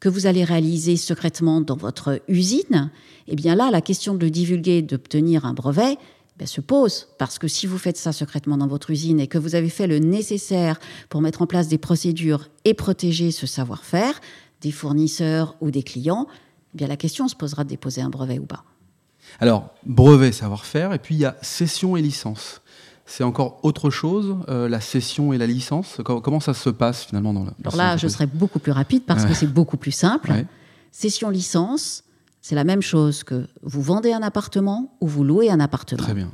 que 0.00 0.08
vous 0.08 0.26
allez 0.26 0.44
réaliser 0.44 0.96
secrètement 0.96 1.60
dans 1.60 1.76
votre 1.76 2.20
usine, 2.28 2.90
eh 3.28 3.36
bien 3.36 3.54
là, 3.54 3.70
la 3.70 3.80
question 3.80 4.14
de 4.14 4.24
le 4.24 4.30
divulguer, 4.30 4.82
d'obtenir 4.82 5.44
un 5.44 5.54
brevet, 5.54 5.98
ben, 6.38 6.46
se 6.46 6.60
pose. 6.60 7.08
Parce 7.18 7.38
que 7.38 7.48
si 7.48 7.66
vous 7.66 7.78
faites 7.78 7.96
ça 7.96 8.12
secrètement 8.12 8.58
dans 8.58 8.66
votre 8.66 8.90
usine 8.90 9.20
et 9.20 9.26
que 9.26 9.38
vous 9.38 9.54
avez 9.54 9.70
fait 9.70 9.86
le 9.86 9.98
nécessaire 9.98 10.78
pour 11.08 11.22
mettre 11.22 11.42
en 11.42 11.46
place 11.46 11.68
des 11.68 11.78
procédures 11.78 12.48
et 12.64 12.74
protéger 12.74 13.30
ce 13.30 13.46
savoir-faire 13.46 14.20
des 14.60 14.70
fournisseurs 14.70 15.56
ou 15.60 15.70
des 15.70 15.82
clients, 15.82 16.26
eh 16.74 16.76
bien 16.76 16.88
la 16.88 16.96
question 16.96 17.28
se 17.28 17.34
posera 17.34 17.64
de 17.64 17.70
déposer 17.70 18.02
un 18.02 18.10
brevet 18.10 18.38
ou 18.38 18.46
pas. 18.46 18.64
Alors, 19.40 19.70
brevet, 19.84 20.32
savoir-faire, 20.32 20.92
et 20.92 20.98
puis 20.98 21.14
il 21.14 21.20
y 21.20 21.24
a 21.24 21.36
cession 21.42 21.96
et 21.96 22.02
licence. 22.02 22.60
C'est 23.06 23.22
encore 23.24 23.60
autre 23.62 23.88
chose, 23.88 24.36
euh, 24.48 24.68
la 24.68 24.80
cession 24.80 25.32
et 25.32 25.38
la 25.38 25.46
licence? 25.46 26.00
Comment 26.04 26.40
ça 26.40 26.54
se 26.54 26.70
passe 26.70 27.04
finalement 27.04 27.32
dans 27.32 27.44
le... 27.44 27.50
Alors 27.64 27.76
là, 27.76 27.96
je 27.96 28.08
serai 28.08 28.26
beaucoup 28.26 28.58
plus 28.58 28.72
rapide 28.72 29.04
parce 29.06 29.24
que 29.24 29.32
c'est 29.32 29.46
beaucoup 29.46 29.76
plus 29.76 29.92
simple. 29.92 30.32
Cession-licence, 30.90 32.04
c'est 32.42 32.54
la 32.54 32.64
même 32.64 32.82
chose 32.82 33.22
que 33.22 33.46
vous 33.62 33.82
vendez 33.82 34.12
un 34.12 34.22
appartement 34.22 34.96
ou 35.00 35.06
vous 35.06 35.24
louez 35.24 35.50
un 35.50 35.60
appartement. 35.60 36.02
Très 36.02 36.14
bien. 36.14 36.30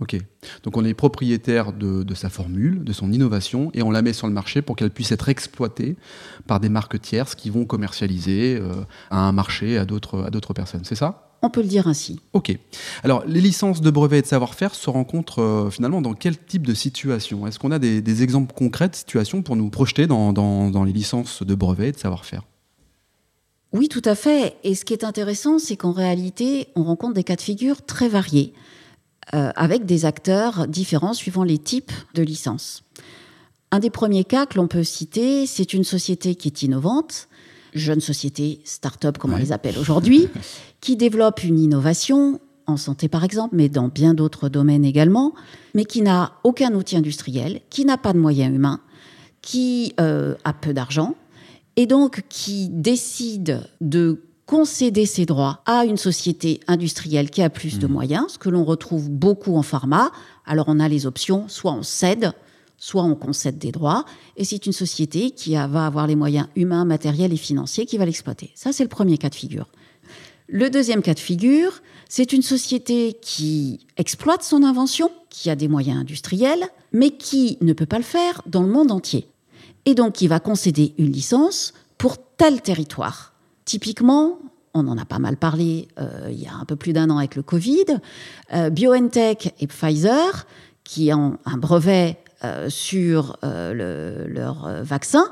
Ok. 0.00 0.16
Donc 0.62 0.76
on 0.76 0.84
est 0.84 0.94
propriétaire 0.94 1.72
de, 1.72 2.14
sa 2.14 2.30
formule, 2.30 2.84
de 2.84 2.92
son 2.92 3.12
innovation, 3.12 3.70
et 3.74 3.82
on 3.82 3.90
la 3.90 4.00
met 4.00 4.12
sur 4.12 4.28
le 4.28 4.32
marché 4.32 4.62
pour 4.62 4.76
qu'elle 4.76 4.90
puisse 4.90 5.12
être 5.12 5.28
exploitée 5.28 5.96
par 6.46 6.60
des 6.60 6.68
marques 6.68 7.00
tierces 7.00 7.34
qui 7.34 7.50
vont 7.50 7.64
commercialiser 7.64 8.58
euh, 8.60 8.84
à 9.10 9.20
un 9.28 9.32
marché, 9.32 9.76
à 9.76 9.84
d'autres 9.84 10.52
personnes. 10.54 10.84
C'est 10.84 10.94
ça? 10.94 11.27
On 11.42 11.50
peut 11.50 11.62
le 11.62 11.68
dire 11.68 11.86
ainsi. 11.86 12.20
Ok. 12.32 12.56
Alors 13.04 13.24
les 13.26 13.40
licences 13.40 13.80
de 13.80 13.90
brevets 13.90 14.18
et 14.18 14.22
de 14.22 14.26
savoir-faire 14.26 14.74
se 14.74 14.90
rencontrent 14.90 15.42
euh, 15.42 15.70
finalement 15.70 16.02
dans 16.02 16.14
quel 16.14 16.36
type 16.36 16.66
de 16.66 16.74
situation? 16.74 17.46
Est-ce 17.46 17.58
qu'on 17.58 17.70
a 17.70 17.78
des, 17.78 18.22
exemples 18.22 18.52
concrets 18.54 18.88
de 18.88 18.96
situations 18.96 19.42
pour 19.42 19.54
nous 19.54 19.70
projeter 19.70 20.06
dans, 20.06 20.32
dans 20.32 20.84
les 20.84 20.92
licences 20.92 21.42
de 21.42 21.54
brevets 21.54 21.88
et 21.90 21.92
de 21.92 21.98
savoir-faire? 21.98 22.42
Oui, 23.72 23.88
tout 23.88 24.02
à 24.04 24.14
fait. 24.14 24.56
Et 24.64 24.74
ce 24.74 24.84
qui 24.84 24.94
est 24.94 25.04
intéressant, 25.04 25.58
c'est 25.58 25.76
qu'en 25.76 25.92
réalité, 25.92 26.68
on 26.74 26.84
rencontre 26.84 27.14
des 27.14 27.24
cas 27.24 27.36
de 27.36 27.42
figure 27.42 27.84
très 27.84 28.08
variés, 28.08 28.54
euh, 29.34 29.50
avec 29.56 29.84
des 29.84 30.06
acteurs 30.06 30.66
différents 30.66 31.12
suivant 31.12 31.44
les 31.44 31.58
types 31.58 31.92
de 32.14 32.22
licences. 32.22 32.82
Un 33.70 33.80
des 33.80 33.90
premiers 33.90 34.24
cas 34.24 34.46
que 34.46 34.56
l'on 34.56 34.68
peut 34.68 34.84
citer, 34.84 35.46
c'est 35.46 35.74
une 35.74 35.84
société 35.84 36.34
qui 36.34 36.48
est 36.48 36.62
innovante, 36.62 37.27
jeune 37.74 38.00
société, 38.00 38.60
start-up 38.64 39.18
comme 39.18 39.34
on 39.34 39.38
les 39.38 39.52
appelle 39.52 39.78
aujourd'hui, 39.78 40.28
qui 40.80 40.96
développe 40.96 41.42
une 41.44 41.58
innovation 41.58 42.40
en 42.66 42.76
santé 42.76 43.08
par 43.08 43.24
exemple, 43.24 43.56
mais 43.56 43.68
dans 43.68 43.88
bien 43.88 44.14
d'autres 44.14 44.48
domaines 44.48 44.84
également, 44.84 45.34
mais 45.74 45.84
qui 45.84 46.02
n'a 46.02 46.32
aucun 46.44 46.74
outil 46.74 46.96
industriel, 46.96 47.60
qui 47.70 47.84
n'a 47.84 47.96
pas 47.96 48.12
de 48.12 48.18
moyens 48.18 48.54
humains, 48.54 48.80
qui 49.42 49.94
euh, 50.00 50.34
a 50.44 50.52
peu 50.52 50.74
d'argent, 50.74 51.14
et 51.76 51.86
donc 51.86 52.24
qui 52.28 52.68
décide 52.68 53.62
de 53.80 54.22
concéder 54.46 55.04
ses 55.04 55.26
droits 55.26 55.62
à 55.66 55.84
une 55.84 55.98
société 55.98 56.60
industrielle 56.66 57.30
qui 57.30 57.42
a 57.42 57.50
plus 57.50 57.78
de 57.78 57.86
mmh. 57.86 57.92
moyens, 57.92 58.24
ce 58.28 58.38
que 58.38 58.48
l'on 58.48 58.64
retrouve 58.64 59.10
beaucoup 59.10 59.56
en 59.56 59.62
pharma, 59.62 60.10
Alors 60.46 60.66
on 60.68 60.80
a 60.80 60.88
les 60.88 61.06
options, 61.06 61.48
soit 61.48 61.72
on 61.72 61.82
cède, 61.82 62.32
soit 62.78 63.02
on 63.02 63.14
concède 63.14 63.58
des 63.58 63.72
droits, 63.72 64.04
et 64.36 64.44
c'est 64.44 64.64
une 64.64 64.72
société 64.72 65.32
qui 65.32 65.54
va 65.54 65.86
avoir 65.86 66.06
les 66.06 66.16
moyens 66.16 66.48
humains, 66.56 66.84
matériels 66.84 67.32
et 67.32 67.36
financiers 67.36 67.84
qui 67.84 67.98
va 67.98 68.06
l'exploiter. 68.06 68.50
Ça, 68.54 68.72
c'est 68.72 68.84
le 68.84 68.88
premier 68.88 69.18
cas 69.18 69.28
de 69.28 69.34
figure. 69.34 69.68
Le 70.46 70.70
deuxième 70.70 71.02
cas 71.02 71.12
de 71.12 71.18
figure, 71.18 71.82
c'est 72.08 72.32
une 72.32 72.42
société 72.42 73.18
qui 73.20 73.80
exploite 73.98 74.42
son 74.42 74.62
invention, 74.62 75.10
qui 75.28 75.50
a 75.50 75.56
des 75.56 75.68
moyens 75.68 76.00
industriels, 76.00 76.68
mais 76.92 77.10
qui 77.10 77.58
ne 77.60 77.74
peut 77.74 77.84
pas 77.84 77.98
le 77.98 78.04
faire 78.04 78.40
dans 78.46 78.62
le 78.62 78.70
monde 78.70 78.90
entier. 78.90 79.28
Et 79.84 79.94
donc 79.94 80.14
qui 80.14 80.26
va 80.26 80.40
concéder 80.40 80.94
une 80.96 81.12
licence 81.12 81.74
pour 81.98 82.16
tel 82.38 82.62
territoire. 82.62 83.34
Typiquement, 83.66 84.38
on 84.72 84.86
en 84.88 84.96
a 84.96 85.04
pas 85.04 85.18
mal 85.18 85.36
parlé 85.36 85.88
euh, 85.98 86.28
il 86.30 86.40
y 86.40 86.46
a 86.46 86.54
un 86.54 86.64
peu 86.64 86.76
plus 86.76 86.94
d'un 86.94 87.10
an 87.10 87.18
avec 87.18 87.36
le 87.36 87.42
Covid, 87.42 88.00
euh, 88.54 88.70
BioNTech 88.70 89.54
et 89.60 89.66
Pfizer, 89.66 90.46
qui 90.84 91.12
ont 91.12 91.38
un 91.44 91.58
brevet 91.58 92.18
sur 92.68 93.36
euh, 93.44 94.26
leur 94.28 94.66
euh, 94.66 94.82
vaccin, 94.82 95.24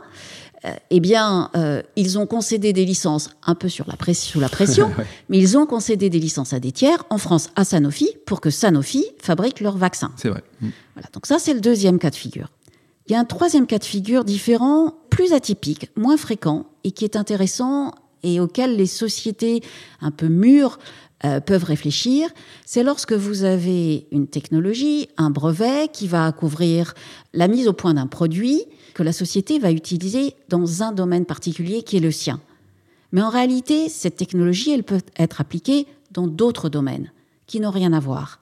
eh 0.91 0.99
bien, 0.99 1.53
ils 1.95 2.19
ont 2.19 2.27
concédé 2.27 2.73
des 2.73 2.85
licences 2.85 3.31
un 3.47 3.55
peu 3.55 3.69
sur 3.69 3.87
la 3.87 4.15
sous 4.15 4.41
la 4.41 4.49
pression, 4.49 4.91
mais 5.29 5.39
ils 5.39 5.57
ont 5.57 5.65
concédé 5.65 6.11
des 6.11 6.19
licences 6.19 6.53
à 6.53 6.59
des 6.59 6.73
tiers, 6.73 7.05
en 7.09 7.19
France 7.19 7.51
à 7.55 7.65
Sanofi, 7.65 8.09
pour 8.27 8.41
que 8.41 8.51
Sanofi 8.51 9.05
fabrique 9.23 9.61
leur 9.61 9.77
vaccin. 9.77 10.11
C'est 10.17 10.29
vrai. 10.29 10.43
Mm. 10.61 10.69
Voilà, 10.95 11.09
donc 11.13 11.27
ça, 11.27 11.39
c'est 11.39 11.55
le 11.55 11.61
deuxième 11.61 12.01
cas 12.01 12.11
de 12.11 12.17
figure. 12.17 12.49
Il 13.07 13.13
y 13.13 13.15
a 13.15 13.21
un 13.21 13.25
troisième 13.25 13.69
cas 13.69 13.79
de 13.79 13.85
figure 13.85 14.25
différent, 14.25 14.95
plus 15.09 15.33
atypique, 15.33 15.91
moins 15.95 16.17
fréquent, 16.17 16.67
et 16.83 16.91
qui 16.91 17.05
est 17.05 17.15
intéressant 17.15 17.93
et 18.25 18.41
auquel 18.41 18.77
les 18.77 18.87
sociétés 18.87 19.63
un 20.01 20.11
peu 20.11 20.27
mûres 20.27 20.79
euh, 21.25 21.41
peuvent 21.41 21.65
réfléchir, 21.65 22.29
c'est 22.67 22.83
lorsque 22.83 23.15
vous 23.15 23.45
avez 23.45 24.07
une 24.11 24.27
technologie, 24.27 25.09
un 25.17 25.31
brevet 25.31 25.89
qui 25.91 26.09
va 26.09 26.31
couvrir 26.33 26.93
la 27.33 27.49
mise 27.49 27.69
au 27.69 27.73
point 27.73 27.95
d'un 27.95 28.07
produit 28.07 28.63
que 28.93 29.03
la 29.03 29.13
société 29.13 29.59
va 29.59 29.73
utiliser 29.73 30.35
dans 30.49 30.83
un 30.83 30.93
domaine 30.93 31.25
particulier 31.25 31.83
qui 31.83 31.97
est 31.97 32.01
le 32.01 32.11
sien. 32.11 32.41
Mais 33.13 33.23
en 33.23 33.31
réalité, 33.31 33.89
cette 33.89 34.17
technologie, 34.17 34.73
elle 34.73 34.85
peut 34.85 35.01
être 35.19 35.41
appliquée 35.41 35.87
dans 36.11 36.27
d'autres 36.27 36.69
domaines 36.69 37.11
qui 37.47 37.61
n'ont 37.61 37.71
rien 37.71 37.95
à 37.95 38.01
voir. 38.01 38.41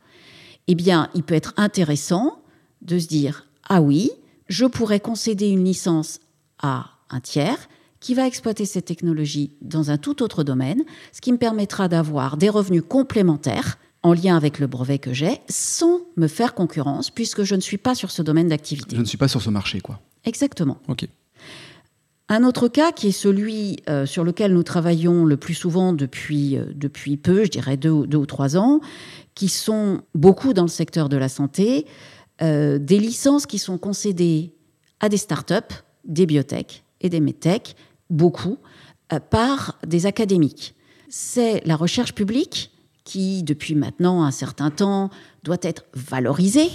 Eh 0.66 0.74
bien, 0.74 1.10
il 1.14 1.22
peut 1.22 1.34
être 1.34 1.54
intéressant 1.56 2.40
de 2.82 2.98
se 2.98 3.06
dire, 3.06 3.46
ah 3.68 3.82
oui, 3.82 4.10
je 4.48 4.64
pourrais 4.64 5.00
concéder 5.00 5.48
une 5.48 5.64
licence 5.64 6.18
à 6.60 6.86
un 7.10 7.20
tiers 7.20 7.68
qui 8.04 8.12
va 8.12 8.26
exploiter 8.26 8.66
cette 8.66 8.84
technologie 8.84 9.52
dans 9.62 9.90
un 9.90 9.96
tout 9.96 10.22
autre 10.22 10.44
domaine, 10.44 10.82
ce 11.10 11.22
qui 11.22 11.32
me 11.32 11.38
permettra 11.38 11.88
d'avoir 11.88 12.36
des 12.36 12.50
revenus 12.50 12.82
complémentaires 12.86 13.78
en 14.02 14.12
lien 14.12 14.36
avec 14.36 14.58
le 14.58 14.66
brevet 14.66 14.98
que 14.98 15.14
j'ai, 15.14 15.40
sans 15.48 16.00
me 16.18 16.28
faire 16.28 16.52
concurrence, 16.52 17.08
puisque 17.08 17.44
je 17.44 17.54
ne 17.54 17.62
suis 17.62 17.78
pas 17.78 17.94
sur 17.94 18.10
ce 18.10 18.20
domaine 18.20 18.48
d'activité. 18.48 18.94
Je 18.94 19.00
ne 19.00 19.06
suis 19.06 19.16
pas 19.16 19.26
sur 19.26 19.40
ce 19.40 19.48
marché, 19.48 19.80
quoi. 19.80 20.00
Exactement. 20.26 20.76
Ok. 20.88 21.08
Un 22.28 22.44
autre 22.44 22.68
cas 22.68 22.92
qui 22.92 23.08
est 23.08 23.12
celui 23.12 23.78
euh, 23.88 24.04
sur 24.04 24.22
lequel 24.22 24.52
nous 24.52 24.64
travaillons 24.64 25.24
le 25.24 25.38
plus 25.38 25.54
souvent 25.54 25.94
depuis, 25.94 26.58
euh, 26.58 26.66
depuis 26.74 27.16
peu, 27.16 27.44
je 27.44 27.50
dirais 27.50 27.78
deux, 27.78 28.06
deux, 28.06 28.18
ou 28.18 28.26
trois 28.26 28.58
ans, 28.58 28.80
qui 29.34 29.48
sont 29.48 30.02
beaucoup 30.14 30.52
dans 30.52 30.64
le 30.64 30.68
secteur 30.68 31.08
de 31.08 31.16
la 31.16 31.30
santé, 31.30 31.86
euh, 32.42 32.78
des 32.78 32.98
licences 32.98 33.46
qui 33.46 33.58
sont 33.58 33.78
concédées 33.78 34.52
à 35.00 35.08
des 35.08 35.16
startups, 35.16 35.74
des 36.04 36.26
biotech 36.26 36.84
et 37.00 37.08
des 37.08 37.20
medtech 37.20 37.76
beaucoup, 38.10 38.58
euh, 39.12 39.20
par 39.20 39.78
des 39.86 40.06
académiques. 40.06 40.74
C'est 41.08 41.62
la 41.66 41.76
recherche 41.76 42.14
publique 42.14 42.70
qui, 43.04 43.42
depuis 43.42 43.74
maintenant 43.74 44.24
un 44.24 44.30
certain 44.30 44.70
temps, 44.70 45.10
doit 45.42 45.58
être 45.62 45.84
valorisée 45.94 46.70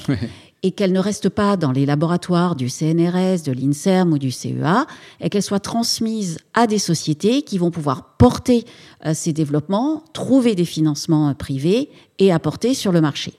et 0.63 0.71
qu'elle 0.71 0.91
ne 0.91 0.99
reste 0.99 1.29
pas 1.29 1.57
dans 1.57 1.71
les 1.71 1.85
laboratoires 1.85 2.55
du 2.55 2.69
CNRS, 2.69 3.43
de 3.45 3.51
l'INSERM 3.51 4.13
ou 4.13 4.17
du 4.17 4.31
CEA, 4.31 4.85
et 5.21 5.29
qu'elle 5.29 5.43
soit 5.43 5.59
transmise 5.59 6.37
à 6.53 6.67
des 6.67 6.79
sociétés 6.79 7.41
qui 7.41 7.57
vont 7.57 7.71
pouvoir 7.71 8.15
porter 8.17 8.65
euh, 9.05 9.13
ces 9.13 9.33
développements, 9.33 10.03
trouver 10.13 10.55
des 10.55 10.65
financements 10.65 11.29
euh, 11.29 11.33
privés 11.33 11.89
et 12.19 12.31
apporter 12.31 12.73
sur 12.73 12.91
le 12.91 13.01
marché. 13.01 13.33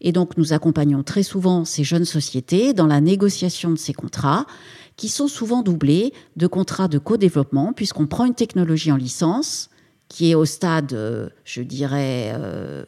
Et 0.00 0.12
donc 0.12 0.36
nous 0.36 0.52
accompagnons 0.52 1.02
très 1.02 1.22
souvent 1.22 1.64
ces 1.64 1.84
jeunes 1.84 2.04
sociétés 2.04 2.74
dans 2.74 2.86
la 2.86 3.00
négociation 3.00 3.70
de 3.70 3.76
ces 3.76 3.94
contrats 3.94 4.46
qui 4.96 5.08
sont 5.08 5.28
souvent 5.28 5.62
doublés 5.62 6.12
de 6.36 6.46
contrats 6.46 6.88
de 6.88 6.98
co-développement, 6.98 7.72
puisqu'on 7.72 8.06
prend 8.06 8.24
une 8.24 8.34
technologie 8.34 8.92
en 8.92 8.96
licence 8.96 9.70
qui 10.08 10.30
est 10.30 10.34
au 10.34 10.44
stade, 10.44 10.92
euh, 10.92 11.28
je 11.44 11.62
dirais, 11.62 12.32
euh, 12.34 12.84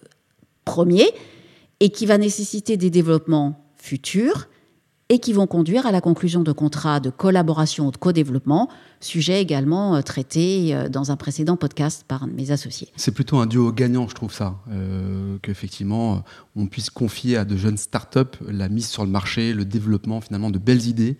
premier, 0.65 1.11
et 1.81 1.91
qui 1.91 2.07
va 2.07 2.19
nécessiter 2.19 2.77
des 2.77 2.91
développements 2.91 3.65
futurs 3.77 4.49
et 5.11 5.21
qui 5.21 5.33
vont 5.33 5.47
conduire 5.47 5.87
à 5.87 5.93
la 5.93 6.03
conclusion 6.03 6.43
de 6.43 6.53
contrats 6.53 7.01
de 7.01 7.09
collaboration 7.09 7.87
ou 7.87 7.91
de 7.91 7.97
co-développement, 7.97 8.69
sujet 9.01 9.41
également 9.41 9.97
euh, 9.97 10.03
traité 10.03 10.77
dans 10.91 11.11
un 11.11 11.17
précédent 11.17 11.57
podcast 11.57 12.05
par 12.07 12.27
mes 12.27 12.51
associés. 12.51 12.89
C'est 12.97 13.13
plutôt 13.13 13.39
un 13.39 13.47
duo 13.47 13.73
gagnant, 13.73 14.07
je 14.07 14.15
trouve 14.15 14.35
ça, 14.35 14.59
qu'effectivement 15.43 16.25
on 16.57 16.67
puisse 16.67 16.91
confier 16.91 17.39
à 17.39 17.47
de 17.47 17.57
jeunes 17.57 17.79
startups 17.79 18.39
la 18.47 18.69
mise 18.69 18.89
sur 18.89 19.05
le 19.05 19.11
marché, 19.11 19.55
le 19.55 19.65
développement 19.65 20.21
finalement 20.21 20.51
de 20.51 20.59
belles 20.59 20.87
idées 20.87 21.17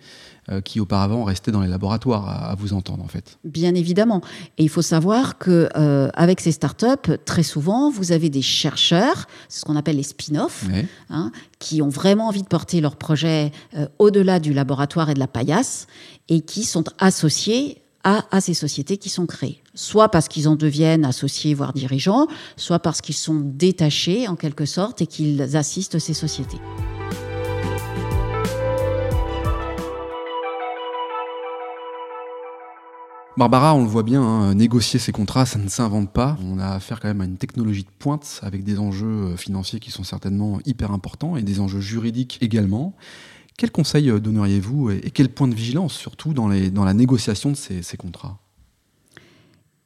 qui 0.63 0.79
auparavant 0.79 1.23
restaient 1.23 1.51
dans 1.51 1.61
les 1.61 1.67
laboratoires, 1.67 2.49
à, 2.49 2.55
vous 2.55 2.73
entendre 2.73 3.03
en 3.03 3.07
fait. 3.07 3.37
Bien 3.43 3.75
évidemment. 3.75 4.21
Et 4.57 4.63
il 4.63 4.69
faut 4.69 4.81
savoir 4.81 5.37
que 5.37 5.69
euh, 5.75 6.09
avec 6.13 6.41
ces 6.41 6.51
startups, 6.51 7.17
très 7.25 7.43
souvent, 7.43 7.89
vous 7.89 8.11
avez 8.11 8.29
des 8.29 8.41
chercheurs, 8.41 9.27
c'est 9.47 9.59
ce 9.61 9.65
qu'on 9.65 9.75
appelle 9.75 9.97
les 9.97 10.03
spin-offs, 10.03 10.65
hein, 11.09 11.31
qui 11.59 11.81
ont 11.81 11.89
vraiment 11.89 12.27
envie 12.27 12.43
de 12.43 12.47
porter 12.47 12.81
leur 12.81 12.95
projet 12.95 13.51
euh, 13.75 13.87
au-delà 13.99 14.39
du 14.39 14.53
laboratoire 14.53 15.09
et 15.09 15.13
de 15.13 15.19
la 15.19 15.27
paillasse, 15.27 15.87
et 16.27 16.41
qui 16.41 16.63
sont 16.63 16.85
associés 16.99 17.81
à, 18.03 18.25
à, 18.31 18.41
ces 18.41 18.53
sociétés 18.53 18.97
qui 18.97 19.09
sont 19.09 19.25
créées. 19.25 19.61
Soit 19.73 20.09
parce 20.09 20.27
qu'ils 20.27 20.47
en 20.47 20.55
deviennent 20.55 21.05
associés, 21.05 21.53
voire 21.53 21.73
dirigeants, 21.73 22.27
soit 22.55 22.79
parce 22.79 23.01
qu'ils 23.01 23.15
sont 23.15 23.41
détachés 23.43 24.27
en 24.27 24.35
quelque 24.35 24.65
sorte 24.65 25.01
et 25.01 25.07
qu'ils 25.07 25.55
assistent 25.55 25.99
ces 25.99 26.13
sociétés. 26.13 26.59
Barbara, 33.39 33.73
on 33.73 33.83
le 33.83 33.87
voit 33.87 34.03
bien, 34.03 34.21
hein, 34.21 34.53
négocier 34.53 34.99
ces 34.99 35.13
contrats, 35.13 35.45
ça 35.45 35.59
ne 35.59 35.69
s'invente 35.69 36.11
pas. 36.11 36.37
On 36.43 36.59
a 36.59 36.71
affaire 36.71 36.99
quand 36.99 37.07
même 37.07 37.21
à 37.21 37.23
une 37.23 37.37
technologie 37.37 37.83
de 37.83 37.89
pointe 37.97 38.41
avec 38.43 38.65
des 38.65 38.79
enjeux 38.79 39.07
euh, 39.07 39.37
financiers 39.37 39.79
qui 39.79 39.91
sont 39.91 40.03
certainement 40.03 40.59
hyper 40.65 40.91
importants 40.91 41.37
et 41.37 41.41
des 41.41 41.61
enjeux 41.61 41.79
juridiques 41.79 42.37
également. 42.41 42.97
Quels 43.57 43.71
conseils 43.71 44.09
euh, 44.09 44.19
donneriez-vous 44.19 44.91
et 44.91 45.09
quel 45.11 45.29
point 45.29 45.47
de 45.47 45.55
vigilance 45.55 45.93
surtout 45.93 46.33
dans, 46.33 46.49
la 46.49 46.93
négociation 46.93 47.51
de 47.51 47.55
ces, 47.55 47.97
contrats? 47.97 48.39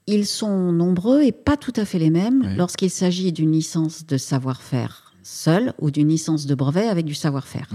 Ils 0.07 0.25
sont 0.25 0.71
nombreux 0.71 1.21
et 1.21 1.31
pas 1.31 1.55
tout 1.55 1.73
à 1.75 1.85
fait 1.85 1.99
les 1.99 2.09
mêmes 2.09 2.55
lorsqu'il 2.57 2.89
s'agit 2.89 3.31
d'une 3.31 3.51
licence 3.51 4.07
de 4.07 4.17
savoir-faire 4.17 5.13
seule 5.21 5.75
ou 5.77 5.91
d'une 5.91 6.09
licence 6.09 6.47
de 6.47 6.55
brevet 6.55 6.87
avec 6.87 7.05
du 7.05 7.13
savoir-faire. 7.13 7.69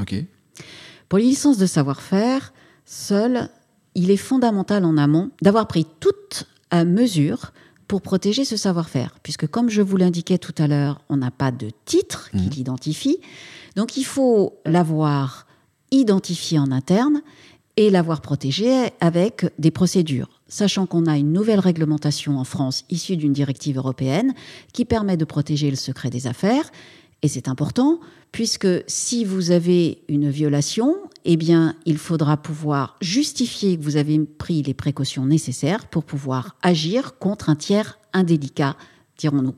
Pour 1.09 1.21
les 1.21 1.25
licences 1.25 1.57
de 1.57 1.67
savoir-faire, 1.67 2.53
seule, 2.85 3.49
il 3.99 4.13
est 4.13 4.17
fondamental 4.17 4.85
en 4.85 4.97
amont 4.97 5.31
d'avoir 5.43 5.67
pris 5.67 5.85
toute 5.99 6.45
mesure 6.73 7.53
pour 7.89 8.01
protéger 8.01 8.45
ce 8.45 8.57
savoir-faire, 8.57 9.17
puisque 9.23 9.49
comme 9.49 9.71
je 9.71 9.83
vous 9.83 9.97
l'indiquais 9.97 10.39
tout 10.39 10.55
à 10.59 10.69
l'heure, 10.69 11.01
on 11.09 11.17
n'a 11.17 11.31
pas 11.31 11.51
de 11.51 11.71
titre 11.85 12.31
qui 12.31 12.47
mmh. 12.47 12.51
l'identifie. 12.51 13.19
Donc 13.75 13.97
il 13.97 14.05
faut 14.05 14.61
l'avoir 14.67 15.47
identifié 15.91 16.59
en 16.59 16.71
interne 16.71 17.23
et 17.77 17.91
l'avoir 17.91 18.21
protégé 18.21 18.91
avec 19.01 19.47
des 19.59 19.71
procédures, 19.71 20.41
sachant 20.49 20.87
qu'on 20.87 21.07
a 21.07 21.17
une 21.17 21.33
nouvelle 21.33 21.61
réglementation 21.61 22.39
en 22.39 22.45
France 22.45 22.85
issue 22.91 23.17
d'une 23.17 23.33
directive 23.33 23.79
européenne 23.79 24.35
qui 24.73 24.85
permet 24.85 25.17
de 25.17 25.25
protéger 25.25 25.71
le 25.71 25.77
secret 25.77 26.11
des 26.11 26.27
affaires. 26.27 26.71
Et 27.23 27.29
c'est 27.29 27.49
important, 27.49 28.01
puisque 28.31 28.69
si 28.87 29.25
vous 29.25 29.51
avez 29.51 30.03
une 30.09 30.31
violation, 30.31 30.97
eh 31.25 31.37
bien, 31.37 31.75
il 31.85 31.99
faudra 31.99 32.37
pouvoir 32.37 32.97
justifier 33.01 33.77
que 33.77 33.83
vous 33.83 33.97
avez 33.97 34.19
pris 34.21 34.63
les 34.63 34.75
précautions 34.75 35.27
nécessaires 35.27 35.87
pour 35.87 36.05
pouvoir 36.05 36.57
agir 36.63 37.19
contre 37.19 37.51
un 37.51 37.57
tiers 37.57 37.99
indélicat, 38.13 38.77
dirons-nous. 39.19 39.55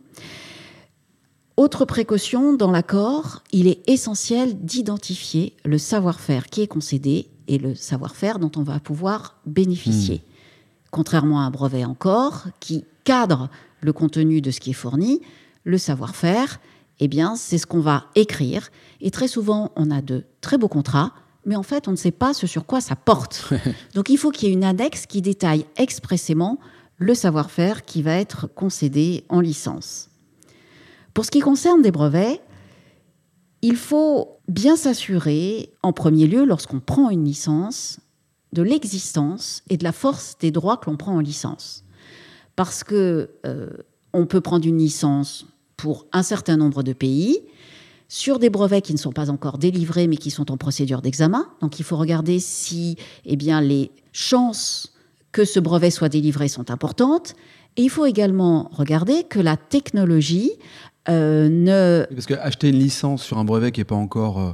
Autre 1.57 1.85
précaution, 1.85 2.55
dans 2.55 2.71
l'accord, 2.71 3.43
il 3.53 3.67
est 3.67 3.87
essentiel 3.87 4.59
d'identifier 4.65 5.55
le 5.67 5.77
savoir-faire 5.77 6.47
qui 6.47 6.63
est 6.63 6.67
concédé 6.67 7.29
et 7.49 7.59
le 7.59 7.75
savoir-faire 7.75 8.39
dont 8.39 8.53
on 8.57 8.63
va 8.63 8.81
pouvoir 8.81 9.37
bénéficier. 9.45 10.17
Hmm. 10.17 10.31
Contrairement 10.91 11.41
à 11.41 11.45
un 11.45 11.51
brevet 11.51 11.85
encore, 11.85 12.47
qui 12.61 12.87
cadre 13.05 13.51
le 13.83 13.93
contenu 13.93 14.41
de 14.41 14.51
ce 14.51 14.61
qui 14.61 14.71
est 14.71 14.73
fourni, 14.73 15.21
le 15.65 15.77
savoir-faire, 15.77 16.61
eh 17.01 17.09
bien, 17.09 17.35
c'est 17.35 17.59
ce 17.59 17.67
qu'on 17.67 17.81
va 17.81 18.07
écrire. 18.15 18.71
Et 19.01 19.11
très 19.11 19.29
souvent, 19.29 19.73
on 19.75 19.91
a 19.91 20.03
de 20.03 20.25
très 20.41 20.59
beaux 20.59 20.69
contrats, 20.69 21.13
mais 21.45 21.57
en 21.57 21.63
fait, 21.63 21.89
on 21.89 21.93
ne 21.93 21.97
sait 21.97 22.11
pas 22.11 22.35
ce 22.35 22.47
sur 22.47 22.67
quoi 22.67 22.81
ça 22.81 22.95
porte. 22.95 23.53
Donc, 23.95 24.11
il 24.11 24.19
faut 24.19 24.31
qu'il 24.31 24.49
y 24.49 24.51
ait 24.53 24.55
une 24.55 24.65
index 24.65 25.07
qui 25.07 25.23
détaille 25.23 25.67
expressément 25.77 26.59
le 26.99 27.15
savoir-faire 27.15 27.85
qui 27.85 28.03
va 28.03 28.15
être 28.17 28.47
concédé 28.47 29.25
en 29.31 29.41
licence. 29.41 30.11
Pour 31.15 31.25
ce 31.25 31.31
qui 31.31 31.41
concerne 31.41 31.83
des 31.83 31.91
brevets, 31.91 32.41
Il 33.63 33.77
faut 33.77 34.41
bien 34.49 34.77
s'assurer, 34.77 35.73
en 35.83 35.93
premier 35.93 36.27
lieu, 36.27 36.45
lorsqu'on 36.45 36.81
prend 36.81 37.11
une 37.11 37.25
licence, 37.25 38.01
de 38.53 38.63
l'existence 38.63 39.63
et 39.69 39.77
de 39.77 39.85
la 39.85 39.93
force 39.93 40.37
des 40.39 40.51
droits 40.51 40.79
que 40.79 40.91
l'on 40.91 40.97
prend 40.97 41.15
en 41.15 41.21
licence. 41.21 41.85
Parce 42.57 42.83
que 42.83 43.31
euh, 43.47 43.71
on 44.13 44.27
peut 44.27 44.41
prendre 44.41 44.67
une 44.67 44.79
licence 44.79 45.47
pour 45.81 46.07
un 46.13 46.23
certain 46.23 46.59
nombre 46.59 46.83
de 46.83 46.93
pays 46.93 47.41
sur 48.09 48.39
des 48.39 48.51
brevets 48.51 48.83
qui 48.83 48.93
ne 48.93 48.99
sont 48.99 49.13
pas 49.13 49.31
encore 49.31 49.57
délivrés 49.57 50.09
mais 50.09 50.17
qui 50.17 50.31
sont 50.31 50.51
en 50.51 50.59
procédure 50.59 51.01
d'examen. 51.01 51.47
Donc 51.63 51.79
il 51.81 51.85
faut 51.85 51.97
regarder 51.97 52.39
si 52.39 52.97
eh 53.25 53.37
bien, 53.37 53.63
les 53.63 53.91
chances 54.13 54.93
que 55.33 55.45
ce 55.45 55.59
brevet 55.59 55.91
soit 55.91 56.11
délivré 56.11 56.49
sont 56.49 56.71
importantes. 56.71 57.35
Et 57.77 57.83
il 57.83 57.89
faut 57.89 58.05
également 58.05 58.69
regarder 58.73 59.23
que 59.23 59.39
la 59.39 59.57
technologie 59.57 60.51
euh, 61.09 61.49
ne... 61.49 62.05
Parce 62.13 62.27
que 62.27 62.35
acheter 62.35 62.69
une 62.69 62.79
licence 62.79 63.23
sur 63.23 63.39
un 63.39 63.45
brevet 63.45 63.73
qui 63.73 63.81
n'est 63.81 63.85
pas 63.85 63.95
encore 63.95 64.39
euh, 64.39 64.53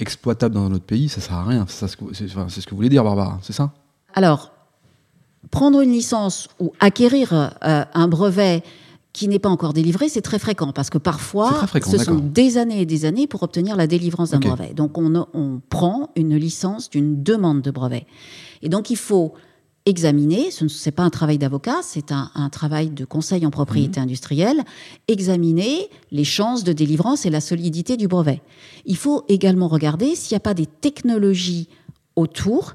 exploitable 0.00 0.54
dans 0.54 0.68
notre 0.68 0.86
pays, 0.86 1.08
ça 1.08 1.20
ne 1.20 1.22
sert 1.22 1.36
à 1.36 1.44
rien. 1.44 1.66
C'est 1.68 1.86
ce, 1.86 1.96
que 1.96 2.70
vous 2.70 2.76
voulez 2.76 2.88
dire, 2.88 3.04
Barbara, 3.04 3.38
c'est 3.42 3.52
ça? 3.52 3.72
Alors, 4.14 4.50
prendre 5.50 5.82
une 5.82 5.92
licence 5.92 6.48
ou 6.58 6.72
acquérir 6.80 7.32
euh, 7.62 7.84
un 7.92 8.08
brevet 8.08 8.64
qui 9.14 9.28
n'est 9.28 9.38
pas 9.38 9.48
encore 9.48 9.72
délivré, 9.72 10.08
c'est 10.08 10.20
très 10.20 10.40
fréquent 10.40 10.72
parce 10.72 10.90
que 10.90 10.98
parfois, 10.98 11.66
ce 11.86 11.98
sont 11.98 12.16
des 12.16 12.58
années 12.58 12.80
et 12.80 12.86
des 12.86 13.04
années 13.04 13.28
pour 13.28 13.44
obtenir 13.44 13.76
la 13.76 13.86
délivrance 13.86 14.30
d'un 14.30 14.40
brevet. 14.40 14.74
Donc, 14.74 14.98
on, 14.98 15.26
on, 15.32 15.60
prend 15.70 16.10
une 16.16 16.36
licence 16.36 16.90
d'une 16.90 17.22
demande 17.22 17.62
de 17.62 17.70
brevet. 17.70 18.06
Et 18.60 18.68
donc, 18.68 18.90
il 18.90 18.96
faut 18.96 19.32
examiner, 19.86 20.50
ce 20.50 20.64
n'est 20.64 20.92
pas 20.92 21.04
un 21.04 21.10
travail 21.10 21.38
d'avocat, 21.38 21.76
c'est 21.82 22.10
un, 22.10 22.48
travail 22.50 22.90
de 22.90 23.04
conseil 23.04 23.46
en 23.46 23.50
propriété 23.50 24.00
mmh. 24.00 24.02
industrielle, 24.02 24.64
examiner 25.06 25.90
les 26.10 26.24
chances 26.24 26.64
de 26.64 26.72
délivrance 26.72 27.24
et 27.24 27.30
la 27.30 27.40
solidité 27.40 27.96
du 27.96 28.08
brevet. 28.08 28.42
Il 28.84 28.96
faut 28.96 29.24
également 29.28 29.68
regarder 29.68 30.16
s'il 30.16 30.34
n'y 30.34 30.38
a 30.38 30.40
pas 30.40 30.54
des 30.54 30.66
technologies 30.66 31.68
autour 32.16 32.74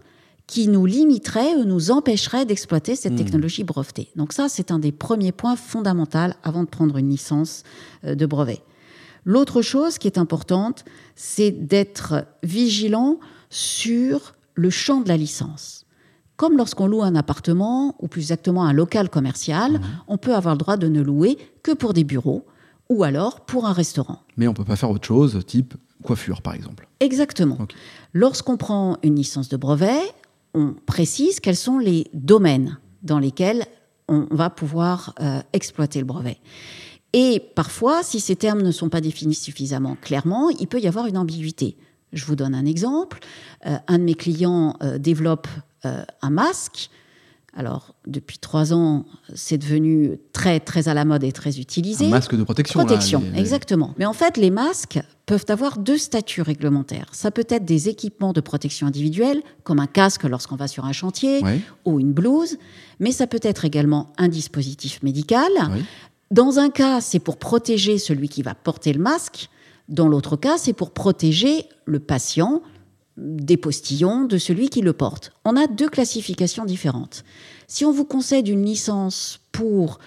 qui 0.50 0.68
nous 0.68 0.88
limiterait 0.88 1.53
ou 1.53 1.63
nous 1.63 1.91
empêcherait 1.91 2.44
d'exploiter 2.44 2.96
cette 2.96 3.13
hmm. 3.13 3.18
technologie 3.18 3.63
brevetée. 3.63 4.10
Donc 4.15 4.34
ça, 4.34 4.50
c'est 4.50 4.72
un 4.72 4.79
des 4.79 4.91
premiers 4.91 5.32
points 5.32 5.56
fondamentaux 5.56 6.34
avant 6.41 6.63
de 6.63 6.68
prendre 6.68 6.98
une 6.98 7.12
licence 7.12 7.62
euh, 8.03 8.15
de 8.15 8.25
brevet. 8.25 8.63
L'autre 9.25 9.62
chose 9.62 10.00
qui 10.00 10.08
est 10.08 10.18
importante, 10.18 10.86
c'est 11.15 11.51
d'être 11.51 12.25
vigilant 12.41 13.20
sur 13.51 14.34
le 14.56 14.72
champ 14.72 15.01
de 15.01 15.08
la 15.08 15.18
licence. 15.18 15.86
Comme 16.36 16.58
lorsqu'on 16.58 16.88
loue 16.88 17.03
un 17.03 17.15
appartement, 17.15 17.96
ou 18.00 18.08
plus 18.08 18.22
exactement 18.22 18.65
un 18.65 18.74
local 18.74 19.10
commercial, 19.10 19.74
hmm. 19.74 19.82
on 20.08 20.18
peut 20.18 20.34
avoir 20.34 20.56
le 20.56 20.60
droit 20.60 20.77
de 20.77 20.88
ne 20.88 21.01
louer 21.01 21.38
que 21.62 21.74
pour 21.74 21.94
des 21.94 22.03
bureaux 22.03 22.48
ou 22.89 23.03
alors 23.03 23.41
pour 23.41 23.68
un 23.68 23.74
restaurant. 23.74 24.24
Mais 24.36 24.48
on 24.48 24.51
ne 24.51 24.56
peut 24.56 24.65
pas 24.65 24.75
faire 24.75 24.89
autre 24.89 25.06
chose, 25.06 25.39
type 25.46 25.75
coiffure 26.01 26.41
par 26.41 26.56
exemple. 26.56 26.88
Exactement. 27.01 27.60
Lorsqu'on 28.13 28.58
prend 28.58 28.98
une 29.03 29.15
licence 29.15 29.48
de 29.48 29.58
brevet, 29.58 30.01
on 30.60 30.75
précise 30.86 31.39
quels 31.39 31.56
sont 31.56 31.80
les 31.80 32.08
domaines 32.13 32.80
dans 33.01 33.20
lesquels 33.20 33.66
on 34.08 34.28
va 34.32 34.50
pouvoir 34.50 35.16
euh, 35.22 35.42
exploiter 35.54 36.00
le 36.00 36.06
brevet. 36.06 36.38
Et 37.13 37.42
parfois, 37.56 38.04
si 38.04 38.20
ces 38.20 38.36
termes 38.36 38.62
ne 38.62 38.72
sont 38.72 38.89
pas 38.89 39.01
définis 39.01 39.36
suffisamment 39.36 39.96
clairement, 39.96 40.50
il 40.50 40.68
peut 40.68 40.80
y 40.80 40.88
avoir 40.88 41.06
une 41.06 41.18
ambiguïté. 41.18 41.78
Je 42.12 42.25
vous 42.25 42.36
donne 42.36 42.54
un 42.54 42.66
exemple. 42.66 43.20
Euh, 43.66 43.78
un 43.88 44.00
de 44.00 44.04
mes 44.04 44.16
clients 44.16 44.75
euh, 44.84 44.98
développe 44.98 45.48
un 45.84 46.30
masque 46.30 46.89
alors, 47.56 47.96
depuis 48.06 48.38
trois 48.38 48.74
ans, 48.74 49.06
c'est 49.34 49.58
devenu 49.58 50.20
très, 50.34 50.60
très 50.60 50.88
à 50.88 50.94
la 50.94 51.03
mode 51.03 51.24
et 51.24 51.32
très 51.32 51.60
utilisé. 51.60 52.06
Un 52.06 52.10
masque 52.10 52.36
de 52.36 52.44
protection. 52.44 52.79
Protection, 52.79 53.24
exactement. 53.36 53.96
Mais 53.98 54.06
en 54.06 54.13
fait, 54.13 54.38
les 54.38 54.51
masques 54.51 55.00
peuvent 55.25 55.46
avoir 55.48 55.79
deux 55.79 55.98
statuts 55.98 56.44
réglementaires. 56.44 57.08
Ça 57.12 57.32
peut 57.32 57.46
être 57.50 57.65
des 57.65 57.89
équipements 57.89 58.34
de 58.34 58.41
protection 58.41 58.88
individuelle, 58.88 59.41
comme 59.63 59.79
un 59.79 59.88
casque 59.88 60.24
lorsqu'on 60.24 60.56
va 60.56 60.68
sur 60.68 60.86
un 60.86 60.91
chantier, 60.91 61.41
ou 61.86 62.00
une 62.00 62.13
blouse, 62.13 62.58
mais 63.00 63.12
ça 63.12 63.26
peut 63.26 63.39
être 63.41 63.65
également 63.65 64.13
un 64.17 64.28
dispositif 64.28 65.02
médical. 65.02 65.52
Dans 66.32 66.60
un 66.60 66.69
cas, 66.69 67.02
c'est 67.02 67.19
pour 67.19 67.38
protéger 67.38 67.97
celui 67.97 68.30
qui 68.30 68.43
va 68.43 68.54
porter 68.54 68.93
le 68.93 69.02
masque. 69.02 69.50
Dans 69.88 70.08
l'autre 70.08 70.36
cas, 70.36 70.60
c'est 70.60 70.74
pour 70.74 70.91
protéger 70.91 71.65
le 71.86 72.00
patient, 72.00 72.62
des 73.19 73.58
postillons 73.58 74.25
de 74.25 74.38
celui 74.38 74.69
qui 74.69 74.82
le 74.82 74.93
porte. 74.93 75.32
On 75.45 75.55
a 75.55 75.67
deux 75.67 75.89
classifications 75.89 76.65
différentes. 76.65 77.23
Si 77.67 77.86
on 77.86 77.91
vous 77.91 78.05
concède 78.05 78.47
une 78.47 78.65
licence 78.65 79.39
pour 79.51 79.99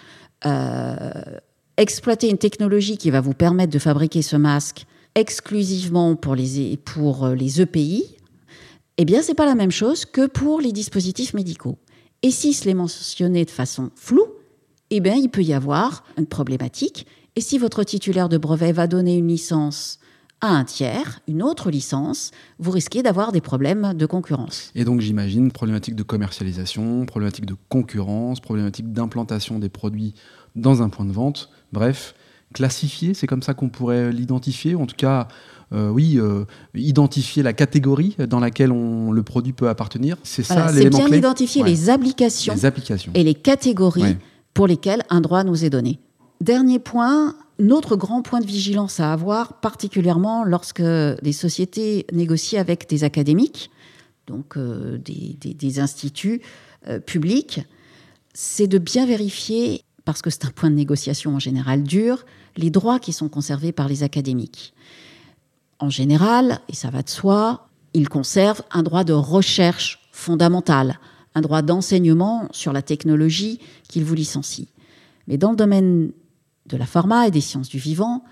euh, 0.46 0.96
exploiter 1.76 2.28
une 2.30 2.38
technologie 2.38 2.96
qui 2.96 3.10
va 3.10 3.20
vous 3.20 3.34
permettre 3.34 3.72
de 3.72 3.78
fabriquer 3.78 4.22
ce 4.22 4.36
masque 4.36 4.86
exclusivement 5.14 6.16
pour 6.16 6.34
les, 6.34 6.76
pour 6.76 7.26
euh, 7.26 7.34
les 7.34 7.60
EPI, 7.60 8.16
eh 8.98 9.04
bien, 9.04 9.22
c'est 9.22 9.34
pas 9.34 9.46
la 9.46 9.54
même 9.54 9.70
chose 9.70 10.04
que 10.04 10.26
pour 10.26 10.60
les 10.60 10.72
dispositifs 10.72 11.34
médicaux. 11.34 11.78
Et 12.22 12.30
si 12.30 12.52
ce 12.52 12.68
est 12.68 12.74
mentionné 12.74 13.44
de 13.44 13.50
façon 13.50 13.90
floue, 13.96 14.28
eh 14.90 15.00
bien, 15.00 15.14
il 15.14 15.28
peut 15.28 15.42
y 15.42 15.54
avoir 15.54 16.04
une 16.18 16.26
problématique. 16.26 17.06
Et 17.34 17.40
si 17.40 17.58
votre 17.58 17.82
titulaire 17.84 18.28
de 18.28 18.38
brevet 18.38 18.72
va 18.72 18.86
donner 18.86 19.16
une 19.16 19.28
licence 19.28 19.98
à 20.42 20.48
un 20.48 20.64
tiers, 20.64 21.20
une 21.28 21.42
autre 21.42 21.70
licence, 21.70 22.32
vous 22.58 22.72
risquez 22.72 23.02
d'avoir 23.02 23.30
des 23.30 23.40
problèmes 23.40 23.94
de 23.94 24.06
concurrence. 24.06 24.72
Et 24.74 24.84
donc 24.84 25.00
j'imagine 25.00 25.52
problématique 25.52 25.94
de 25.94 26.02
commercialisation, 26.02 27.06
problématique 27.06 27.46
de 27.46 27.54
concurrence, 27.68 28.40
problématique 28.40 28.92
d'implantation 28.92 29.60
des 29.60 29.68
produits 29.68 30.14
dans 30.56 30.82
un 30.82 30.88
point 30.88 31.06
de 31.06 31.12
vente. 31.12 31.48
Bref, 31.72 32.14
classifier, 32.52 33.14
c'est 33.14 33.28
comme 33.28 33.42
ça 33.42 33.54
qu'on 33.54 33.68
pourrait 33.68 34.12
l'identifier, 34.12 34.74
en 34.74 34.86
tout 34.86 34.96
cas, 34.96 35.28
euh, 35.72 35.88
oui, 35.88 36.18
euh, 36.18 36.44
identifier 36.74 37.44
la 37.44 37.52
catégorie 37.52 38.16
dans 38.18 38.40
laquelle 38.40 38.72
on, 38.72 39.12
le 39.12 39.22
produit 39.22 39.52
peut 39.52 39.68
appartenir. 39.68 40.16
C'est 40.24 40.42
ça 40.42 40.70
l'élément 40.72 40.98
clé. 40.98 41.04
C'est 41.04 41.10
bien 41.10 41.18
identifier 41.18 41.62
les, 41.62 41.88
applications 41.88 42.52
les, 42.52 42.66
applications 42.66 43.12
et 43.14 43.22
les 43.22 43.34
catégories 43.34 44.16
pour 44.54 44.66
lesquelles 44.66 45.02
un 45.08 45.20
droit 45.20 45.44
nous 45.44 45.64
est 45.64 45.70
donné. 45.70 45.98
Dernier 46.40 46.80
point, 46.80 47.36
notre 47.58 47.96
grand 47.96 48.22
point 48.22 48.40
de 48.40 48.46
vigilance 48.46 49.00
à 49.00 49.12
avoir, 49.12 49.60
particulièrement 49.60 50.44
lorsque 50.44 50.82
des 50.82 51.32
sociétés 51.32 52.06
négocient 52.12 52.60
avec 52.60 52.88
des 52.88 53.04
académiques, 53.04 53.70
donc 54.26 54.56
euh, 54.56 54.98
des, 54.98 55.80
instituts 55.80 56.40
euh, 56.88 56.98
publics, 56.98 57.60
c'est 58.34 58.66
de 58.66 58.78
bien 58.78 59.06
vérifier, 59.06 59.84
parce 60.04 60.22
que 60.22 60.30
c'est 60.30 60.44
un 60.44 60.50
point 60.50 60.70
de 60.70 60.74
négociation 60.74 61.34
en 61.34 61.38
général 61.38 61.82
dur, 61.82 62.24
les 62.56 62.70
droits 62.70 62.98
qui 62.98 63.12
sont 63.12 63.28
conservés 63.28 63.72
par 63.72 63.88
les 63.88 64.02
académiques. 64.02 64.74
En 65.78 65.90
général, 65.90 66.60
et 66.68 66.74
ça 66.74 66.90
va 66.90 67.02
de 67.02 67.10
soi, 67.10 67.68
ils 67.94 68.08
conservent 68.08 68.62
un 68.70 68.82
droit 68.82 69.04
de 69.04 69.12
recherche 69.12 70.00
fondamentale, 70.12 70.98
un 71.34 71.40
droit 71.40 71.62
d'enseignement 71.62 72.48
sur 72.52 72.72
la 72.72 72.82
technologie 72.82 73.58
qu'ils 73.88 74.04
vous 74.04 74.14
licencient. 74.14 74.66
Mais 75.28 75.38
dans 75.38 75.50
le 75.50 75.56
domaine 75.56 76.12
de 76.66 76.76
la 76.76 76.86
pharma 76.86 77.26
et 77.26 77.30
des 77.30 77.40
sciences 77.40 77.68
du 77.68 77.78
vivant, 77.78 78.22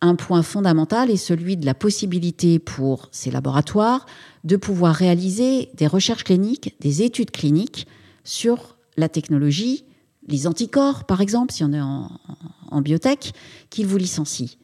un 0.00 0.14
point 0.14 0.42
fondamental 0.42 1.10
est 1.10 1.16
celui 1.16 1.56
de 1.56 1.64
la 1.64 1.74
possibilité 1.74 2.58
pour 2.58 3.08
ces 3.12 3.30
laboratoires 3.30 4.06
de 4.44 4.56
pouvoir 4.56 4.94
réaliser 4.94 5.70
des 5.74 5.86
recherches 5.86 6.24
cliniques, 6.24 6.76
des 6.80 7.02
études 7.02 7.30
cliniques 7.30 7.86
sur 8.24 8.76
la 8.96 9.08
technologie, 9.08 9.84
les 10.28 10.46
anticorps 10.46 11.04
par 11.04 11.20
exemple, 11.20 11.52
si 11.52 11.64
on 11.64 11.72
est 11.72 11.80
en, 11.80 12.10
biotech, 12.82 13.32
qu'ils 13.70 13.86
vous 13.86 13.96
licencient. 13.96 14.58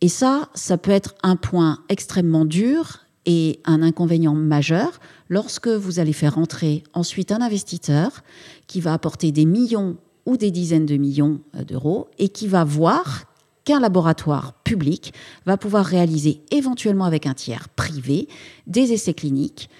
Et 0.00 0.08
ça, 0.08 0.48
ça 0.54 0.78
peut 0.78 0.90
être 0.90 1.14
un 1.22 1.36
point 1.36 1.80
extrêmement 1.88 2.44
dur 2.44 3.00
et 3.26 3.60
un 3.64 3.82
inconvénient 3.82 4.34
majeur 4.34 5.00
lorsque 5.28 5.68
vous 5.68 5.98
allez 5.98 6.12
faire 6.12 6.38
entrer 6.38 6.84
ensuite 6.94 7.32
un 7.32 7.42
investisseur 7.42 8.22
qui 8.66 8.80
va 8.80 8.92
apporter 8.92 9.32
des 9.32 9.44
millions 9.44 9.96
ou 10.26 10.36
des 10.36 10.50
dizaines 10.50 10.86
de 10.86 10.96
millions 10.96 11.40
euh, 11.54 11.64
d'euros 11.64 12.08
et 12.18 12.28
qui 12.28 12.48
va 12.48 12.64
voir 12.64 13.24
qu'un 13.64 13.80
laboratoire 13.80 14.54
public 14.64 15.12
va 15.44 15.56
pouvoir 15.56 15.84
réaliser 15.84 16.42
éventuellement 16.50 17.04
avec 17.04 17.26
un 17.26 17.34
tiers 17.34 17.68
privé 17.68 18.28
des 18.66 18.92
essais 18.92 19.14
cliniques 19.14 19.70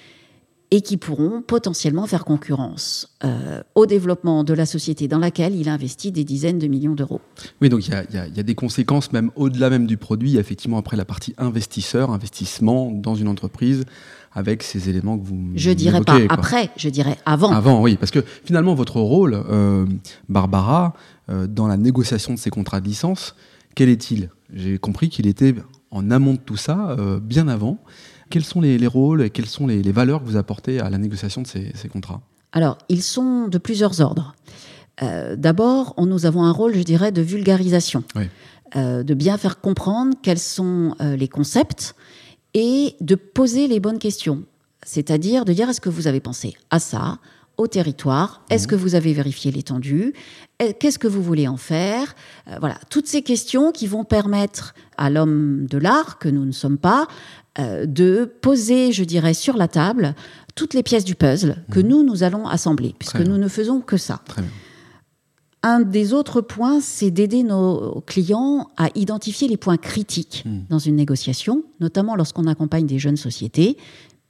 et 0.73 0.81
qui 0.81 0.97
pourront 0.97 1.43
potentiellement 1.43 2.07
faire 2.07 2.25
concurrence 2.25 3.17
euh, 3.25 3.63
au 3.77 3.87
développement 3.87 4.43
de 4.43 4.53
la 4.53 4.67
société 4.67 5.07
dans 5.07 5.19
laquelle 5.19 5.55
il 5.55 5.69
investit 5.69 6.11
des 6.11 6.25
dizaines 6.25 6.59
de 6.59 6.67
millions 6.67 6.95
d'euros. 6.95 7.21
Oui, 7.61 7.69
donc 7.69 7.87
il 7.87 7.95
y, 7.95 8.19
a 8.19 8.43
des 8.43 8.55
conséquences 8.57 9.13
même 9.13 9.31
au-delà 9.37 9.71
même 9.71 9.87
du 9.87 9.97
produit, 9.97 10.37
effectivement 10.37 10.79
après 10.79 10.97
la 10.97 11.05
partie 11.05 11.35
investisseur, 11.39 12.11
investissement 12.11 12.91
dans 12.91 13.15
une 13.15 13.29
entreprise 13.29 13.85
avec 14.37 14.63
ces 14.63 14.91
éléments 14.91 15.19
que 15.19 15.25
vous 15.25 15.53
Je 15.57 15.71
dirais 15.71 16.03
pas 16.03 16.19
après, 16.29 16.71
je 16.77 16.91
dirais 16.91 17.17
avant. 17.25 17.51
Avant, 17.51 17.81
oui, 17.81 17.97
parce 17.97 18.13
que 18.13 18.23
finalement 18.45 18.75
votre 18.75 19.01
rôle, 19.01 19.35
euh, 19.35 19.87
Barbara, 20.29 20.93
euh, 21.31 21.47
dans 21.47 21.67
la 21.67 21.79
négociation 21.79 22.35
de 22.35 22.39
ces 22.39 22.51
contrats 22.51 22.83
de 22.83 22.87
licence, 22.87 23.35
quel 23.75 23.89
est-il? 23.89 24.29
J'ai 24.53 24.79
compris 24.79 25.09
qu'il 25.09 25.27
était 25.27 25.55
en 25.91 26.11
amont 26.11 26.35
de 26.35 26.39
tout 26.39 26.59
ça, 26.59 26.97
bien 27.23 27.49
avant. 27.49 27.79
Quels 28.31 28.45
sont 28.45 28.61
les, 28.61 28.87
rôles 28.87 29.23
et 29.23 29.31
quelles 29.31 29.47
sont 29.47 29.67
les, 29.67 29.81
valeurs 29.93 30.21
que 30.21 30.27
vous 30.27 30.37
apportez 30.37 30.81
à 30.81 30.91
la 30.91 30.99
négociation 30.99 31.43
de 31.43 31.47
ces, 31.47 31.89
contrats? 31.91 32.21
Alors, 32.53 32.79
ils 32.89 33.03
sont 33.03 33.49
de 33.49 33.59
plusieurs 33.59 34.01
ordres. 34.01 34.35
Euh, 35.03 35.37
d'abord, 35.37 35.95
nous 35.99 36.27
avons 36.27 36.45
un 36.45 36.53
rôle, 36.53 36.75
je 36.75 36.83
dirais, 36.83 37.13
de 37.13 37.23
vulgarisation. 37.23 38.05
de 38.75 39.15
bien 39.15 39.39
faire 39.39 39.61
comprendre 39.61 40.15
quels 40.23 40.39
sont 40.39 40.95
les 41.01 41.29
concepts 41.29 41.95
et 42.57 42.97
de 43.01 43.15
poser 43.15 43.69
les 43.69 43.79
bonnes 43.81 43.99
questions. 43.99 44.43
C'est-à-dire 44.83 45.45
de 45.45 45.53
dire 45.53 45.69
est-ce 45.69 45.81
que 45.81 45.91
vous 45.91 46.07
avez 46.07 46.21
pensé 46.21 46.55
à 46.71 46.79
ça, 46.81 47.19
au 47.59 47.67
territoire? 47.67 48.43
Est-ce 48.51 48.65
mmh. 48.65 48.71
que 48.71 48.75
vous 48.75 48.95
avez 48.95 49.13
vérifié 49.13 49.53
l'étendue? 49.53 50.15
Qu'est-ce 50.59 50.99
que 50.99 51.07
vous 51.07 51.23
voulez 51.23 51.49
en 51.49 51.59
faire? 51.59 52.15
Euh, 52.49 52.57
Voilà, 52.59 52.79
toutes 52.89 53.09
ces 53.09 53.23
questions 53.23 53.73
qui 53.73 53.87
vont 53.87 54.05
permettre 54.05 54.75
à 54.97 55.11
l'homme 55.11 55.67
de 55.67 55.77
l'art, 55.77 56.19
que 56.19 56.31
nous 56.31 56.47
ne 56.47 56.53
sommes 56.53 56.79
pas, 56.79 57.09
euh, 57.59 57.85
de 57.85 58.25
poser, 58.41 58.91
je 58.91 59.05
dirais, 59.05 59.35
sur 59.35 59.57
la 59.57 59.69
table 59.69 60.15
toutes 60.55 60.73
les 60.73 60.83
pièces 60.83 61.05
du 61.05 61.15
puzzle 61.15 61.57
que 61.71 61.81
mmh. 61.81 61.87
nous, 61.87 62.03
nous 62.03 62.23
allons 62.23 62.49
assembler, 62.49 62.95
puisque 62.99 63.21
nous 63.21 63.37
ne 63.37 63.49
faisons 63.49 63.83
que 63.83 63.99
ça. 63.99 64.23
Un 65.67 65.81
des 65.81 66.13
autres 66.13 66.43
points, 66.43 66.81
c'est 66.81 67.11
d'aider 67.11 67.43
nos 67.43 68.01
clients 68.07 68.69
à 68.77 68.89
identifier 68.95 69.49
les 69.49 69.57
points 69.57 69.79
critiques 69.79 70.45
mmh. 70.47 70.59
dans 70.71 70.79
une 70.79 70.95
négociation, 70.95 71.65
notamment 71.81 72.15
lorsqu'on 72.15 72.47
accompagne 72.47 72.87
des 72.87 73.01
jeunes 73.01 73.17
sociétés, 73.17 73.77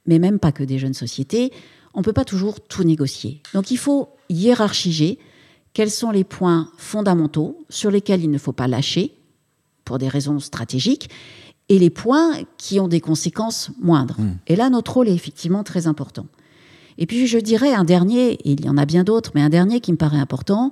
mais 0.07 0.17
même 0.17 0.39
pas 0.39 0.51
que 0.51 0.63
des 0.63 0.79
jeunes 0.79 0.95
sociétés 0.95 1.51
on 1.97 2.01
ne 2.01 2.03
peut 2.03 2.13
pas 2.13 2.25
toujours 2.25 2.61
tout 2.61 2.83
négocier. 2.83 3.41
Donc 3.55 3.71
il 3.71 3.77
faut 3.77 4.09
hiérarchiser 4.29 5.17
quels 5.73 5.89
sont 5.89 6.11
les 6.11 6.23
points 6.23 6.69
fondamentaux 6.77 7.65
sur 7.69 7.89
lesquels 7.89 8.23
il 8.23 8.29
ne 8.29 8.37
faut 8.37 8.51
pas 8.51 8.67
lâcher 8.67 9.17
pour 9.83 9.97
des 9.97 10.07
raisons 10.07 10.39
stratégiques 10.39 11.09
et 11.69 11.79
les 11.79 11.89
points 11.89 12.33
qui 12.59 12.79
ont 12.79 12.87
des 12.87 13.01
conséquences 13.01 13.71
moindres. 13.81 14.19
Hmm. 14.19 14.37
Et 14.45 14.55
là, 14.55 14.69
notre 14.69 14.93
rôle 14.93 15.09
est 15.09 15.15
effectivement 15.15 15.63
très 15.63 15.87
important. 15.87 16.27
Et 16.99 17.07
puis 17.07 17.25
je 17.25 17.39
dirais 17.39 17.73
un 17.73 17.83
dernier, 17.83 18.33
et 18.33 18.51
il 18.51 18.63
y 18.63 18.69
en 18.69 18.77
a 18.77 18.85
bien 18.85 19.03
d'autres, 19.03 19.31
mais 19.33 19.41
un 19.41 19.49
dernier 19.49 19.79
qui 19.79 19.91
me 19.91 19.97
paraît 19.97 20.19
important, 20.19 20.71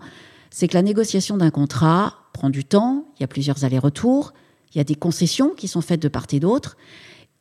c'est 0.56 0.70
que 0.70 0.74
la 0.74 0.82
négociation 0.82 1.36
d'un 1.36 1.50
contrat 1.50 2.14
prend 2.32 2.50
du 2.50 2.64
temps, 2.64 3.10
il 3.18 3.24
y 3.24 3.26
a 3.26 3.28
plusieurs 3.28 3.66
allers-retours, 3.66 4.34
il 4.74 4.78
y 4.78 4.80
a 4.80 4.86
des 4.86 4.96
concessions 4.96 5.50
qui 5.50 5.68
sont 5.68 5.82
faites 5.82 6.02
de 6.02 6.08
part 6.08 6.28
et 6.32 6.40
d'autre, 6.40 6.78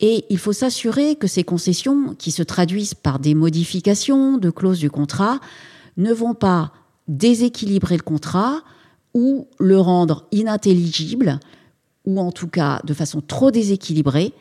et 0.01 0.25
il 0.29 0.37
faut 0.37 0.51
s'assurer 0.51 1.15
que 1.15 1.25
ces 1.25 1.45
concessions, 1.45 2.13
qui 2.15 2.31
se 2.31 2.43
traduisent 2.43 2.93
par 2.93 3.19
des 3.19 3.33
modifications 3.33 4.37
de 4.37 4.49
clauses 4.49 4.79
du 4.79 4.89
contrat, 4.89 5.39
ne 5.95 6.11
vont 6.11 6.33
pas 6.33 6.73
déséquilibrer 7.07 7.95
le 7.95 8.03
contrat 8.03 8.63
ou 9.13 9.47
le 9.59 9.79
rendre 9.79 10.27
inintelligible, 10.33 11.39
ou 12.03 12.19
en 12.19 12.33
tout 12.33 12.49
cas 12.49 12.81
de 12.83 12.93
façon 12.93 13.21
trop 13.21 13.49
déséquilibrée 13.49 14.33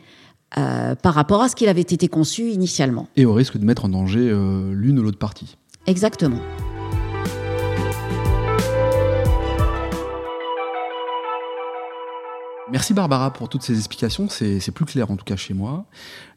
euh, 0.58 0.96
par 0.96 1.14
rapport 1.14 1.42
à 1.42 1.48
ce 1.48 1.54
qu'il 1.54 1.68
avait 1.68 1.80
été 1.80 2.08
conçu 2.08 2.50
initialement. 2.50 3.06
Et 3.14 3.24
au 3.24 3.34
risque 3.34 3.56
de 3.56 3.64
mettre 3.64 3.84
en 3.84 3.90
danger 3.90 4.28
euh, 4.32 4.72
l'une 4.74 4.98
ou 4.98 5.04
l'autre 5.04 5.18
partie. 5.18 5.56
Exactement. 5.86 6.40
Merci 12.70 12.94
Barbara 12.94 13.30
pour 13.30 13.50
toutes 13.50 13.62
ces 13.62 13.76
explications, 13.76 14.28
c'est 14.28 14.70
plus 14.70 14.86
clair 14.86 15.10
en 15.10 15.16
tout 15.16 15.24
cas 15.24 15.36
chez 15.36 15.52
moi. 15.52 15.84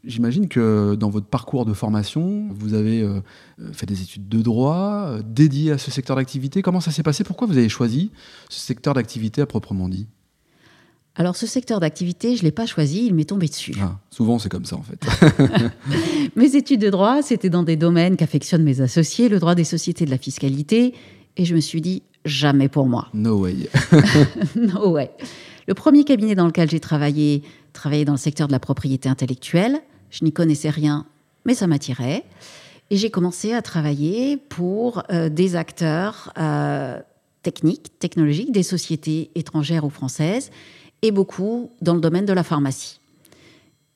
J'imagine 0.04 0.48
que 0.48 0.94
dans 0.94 1.08
votre 1.08 1.26
parcours 1.26 1.64
de 1.64 1.72
formation, 1.72 2.48
vous 2.50 2.74
avez 2.74 3.00
euh, 3.00 3.20
fait 3.72 3.86
des 3.86 4.02
études 4.02 4.28
de 4.28 4.42
droit 4.42 5.06
euh, 5.06 5.22
dédiées 5.24 5.72
à 5.72 5.78
ce 5.78 5.90
secteur 5.90 6.16
d'activité. 6.16 6.60
Comment 6.60 6.80
ça 6.80 6.90
s'est 6.90 7.02
passé? 7.02 7.24
Pourquoi 7.24 7.46
vous 7.46 7.56
avez 7.56 7.70
choisi 7.70 8.10
ce 8.50 8.60
secteur 8.60 8.92
d'activité 8.92 9.40
à 9.40 9.46
proprement 9.46 9.88
dit? 9.88 10.06
Alors 11.14 11.34
ce 11.34 11.46
secteur 11.46 11.80
d'activité, 11.80 12.36
je 12.36 12.42
ne 12.42 12.44
l'ai 12.44 12.52
pas 12.52 12.66
choisi, 12.66 13.06
il 13.06 13.14
m'est 13.14 13.24
tombé 13.24 13.48
dessus. 13.48 13.74
Ah, 13.80 13.98
souvent 14.10 14.38
c'est 14.38 14.50
comme 14.50 14.66
ça 14.66 14.76
en 14.76 14.82
fait. 14.82 15.04
mes 16.36 16.54
études 16.54 16.82
de 16.82 16.90
droit, 16.90 17.22
c'était 17.22 17.50
dans 17.50 17.62
des 17.62 17.76
domaines 17.76 18.16
qu'affectionnent 18.16 18.62
mes 18.62 18.82
associés, 18.82 19.30
le 19.30 19.38
droit 19.38 19.54
des 19.54 19.64
sociétés 19.64 20.04
de 20.04 20.10
la 20.10 20.18
fiscalité, 20.18 20.94
et 21.38 21.44
je 21.44 21.54
me 21.54 21.60
suis 21.60 21.80
dit, 21.80 22.02
jamais 22.24 22.68
pour 22.68 22.86
moi. 22.86 23.08
No 23.14 23.40
way. 23.40 23.68
no 24.56 24.90
way. 24.90 25.10
Le 25.68 25.74
premier 25.74 26.04
cabinet 26.04 26.34
dans 26.34 26.46
lequel 26.46 26.70
j'ai 26.70 26.80
travaillé, 26.80 27.42
travaillait 27.74 28.06
dans 28.06 28.14
le 28.14 28.18
secteur 28.18 28.46
de 28.46 28.52
la 28.52 28.58
propriété 28.58 29.06
intellectuelle. 29.06 29.82
Je 30.08 30.24
n'y 30.24 30.32
connaissais 30.32 30.70
rien, 30.70 31.04
mais 31.44 31.52
ça 31.52 31.66
m'attirait. 31.66 32.24
Et 32.88 32.96
j'ai 32.96 33.10
commencé 33.10 33.52
à 33.52 33.60
travailler 33.60 34.38
pour 34.38 35.02
euh, 35.10 35.28
des 35.28 35.56
acteurs 35.56 36.32
euh, 36.38 36.98
techniques, 37.42 37.98
technologiques, 37.98 38.50
des 38.50 38.62
sociétés 38.62 39.30
étrangères 39.34 39.84
ou 39.84 39.90
françaises, 39.90 40.50
et 41.02 41.10
beaucoup 41.10 41.70
dans 41.82 41.94
le 41.94 42.00
domaine 42.00 42.24
de 42.24 42.32
la 42.32 42.44
pharmacie. 42.44 42.98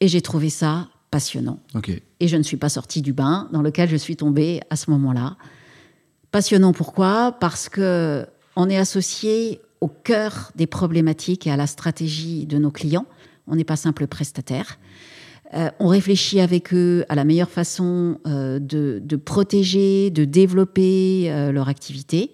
Et 0.01 0.09
j'ai 0.09 0.21
trouvé 0.21 0.51
ça 0.51 0.91
passionnant. 1.11 1.59
Et 2.21 2.29
je 2.29 2.37
ne 2.37 2.43
suis 2.43 2.59
pas 2.59 2.69
sortie 2.69 3.01
du 3.01 3.15
bain 3.15 3.49
dans 3.51 3.63
lequel 3.63 3.89
je 3.89 3.97
suis 3.97 4.17
tombée 4.17 4.61
à 4.69 4.77
ce 4.77 4.91
moment-là. 4.91 5.37
Passionnant 6.33 6.75
pourquoi? 6.75 7.33
Parce 7.41 7.71
que 7.71 8.27
on 8.57 8.69
est 8.69 8.77
associé 8.77 9.63
au 9.83 9.89
cœur 9.89 10.53
des 10.55 10.69
problématiques 10.69 11.47
et 11.47 11.51
à 11.51 11.57
la 11.57 11.67
stratégie 11.67 12.47
de 12.47 12.57
nos 12.57 12.71
clients. 12.71 13.07
On 13.49 13.57
n'est 13.57 13.65
pas 13.65 13.77
simple 13.77 14.07
prestataire. 14.07 14.79
Euh, 15.55 15.71
on 15.81 15.89
réfléchit 15.89 16.41
avec 16.41 16.73
eux 16.73 17.05
à 17.09 17.17
la 17.17 17.25
meilleure 17.25 17.51
façon 17.51 18.19
euh, 18.27 18.61
de, 18.61 19.17
protéger, 19.17 20.11
de 20.11 20.25
développer 20.25 21.31
euh, 21.31 21.51
leur 21.51 21.69
activité. 21.69 22.31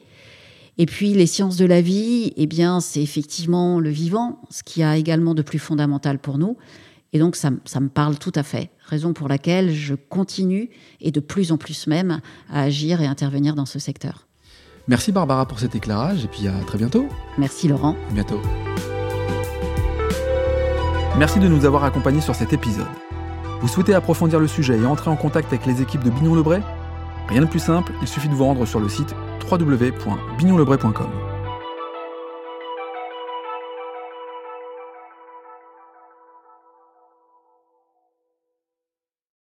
Et 0.76 0.84
puis 0.84 1.14
les 1.14 1.26
sciences 1.26 1.56
de 1.56 1.64
la 1.64 1.80
vie, 1.80 2.34
eh 2.36 2.46
bien, 2.46 2.80
c'est 2.80 3.02
effectivement 3.02 3.80
le 3.80 3.90
vivant, 3.90 4.42
ce 4.50 4.62
qui 4.62 4.82
a 4.82 4.98
également 4.98 5.34
de 5.34 5.42
plus 5.42 5.58
fondamental 5.58 6.18
pour 6.18 6.36
nous. 6.36 6.58
Et 7.14 7.18
donc 7.18 7.34
ça, 7.34 7.50
ça, 7.64 7.80
me 7.80 7.88
parle 7.88 8.18
tout 8.18 8.32
à 8.34 8.42
fait, 8.42 8.70
raison 8.84 9.14
pour 9.14 9.26
laquelle 9.26 9.72
je 9.72 9.94
continue 9.94 10.68
et 11.00 11.10
de 11.10 11.20
plus 11.20 11.50
en 11.50 11.56
plus 11.56 11.86
même 11.86 12.20
à 12.50 12.64
agir 12.64 13.00
et 13.00 13.06
intervenir 13.06 13.54
dans 13.54 13.66
ce 13.66 13.78
secteur. 13.78 14.27
Merci 14.88 15.12
Barbara 15.12 15.44
pour 15.44 15.58
cet 15.58 15.74
éclairage 15.74 16.24
et 16.24 16.28
puis 16.28 16.48
à 16.48 16.52
très 16.66 16.78
bientôt. 16.78 17.06
Merci 17.36 17.68
Laurent. 17.68 17.94
À 18.08 18.12
bientôt. 18.14 18.40
Merci 21.18 21.38
de 21.40 21.46
nous 21.46 21.66
avoir 21.66 21.84
accompagnés 21.84 22.22
sur 22.22 22.34
cet 22.34 22.54
épisode. 22.54 22.86
Vous 23.60 23.68
souhaitez 23.68 23.92
approfondir 23.92 24.40
le 24.40 24.46
sujet 24.46 24.78
et 24.78 24.86
entrer 24.86 25.10
en 25.10 25.16
contact 25.16 25.48
avec 25.48 25.66
les 25.66 25.82
équipes 25.82 26.04
de 26.04 26.10
Bignon 26.10 26.34
Lebray 26.34 26.62
Rien 27.28 27.42
de 27.42 27.46
plus 27.46 27.58
simple, 27.58 27.92
il 28.00 28.08
suffit 28.08 28.28
de 28.28 28.34
vous 28.34 28.44
rendre 28.44 28.64
sur 28.64 28.80
le 28.80 28.88
site 28.88 29.14
www.bignonlebray.com. 29.50 31.37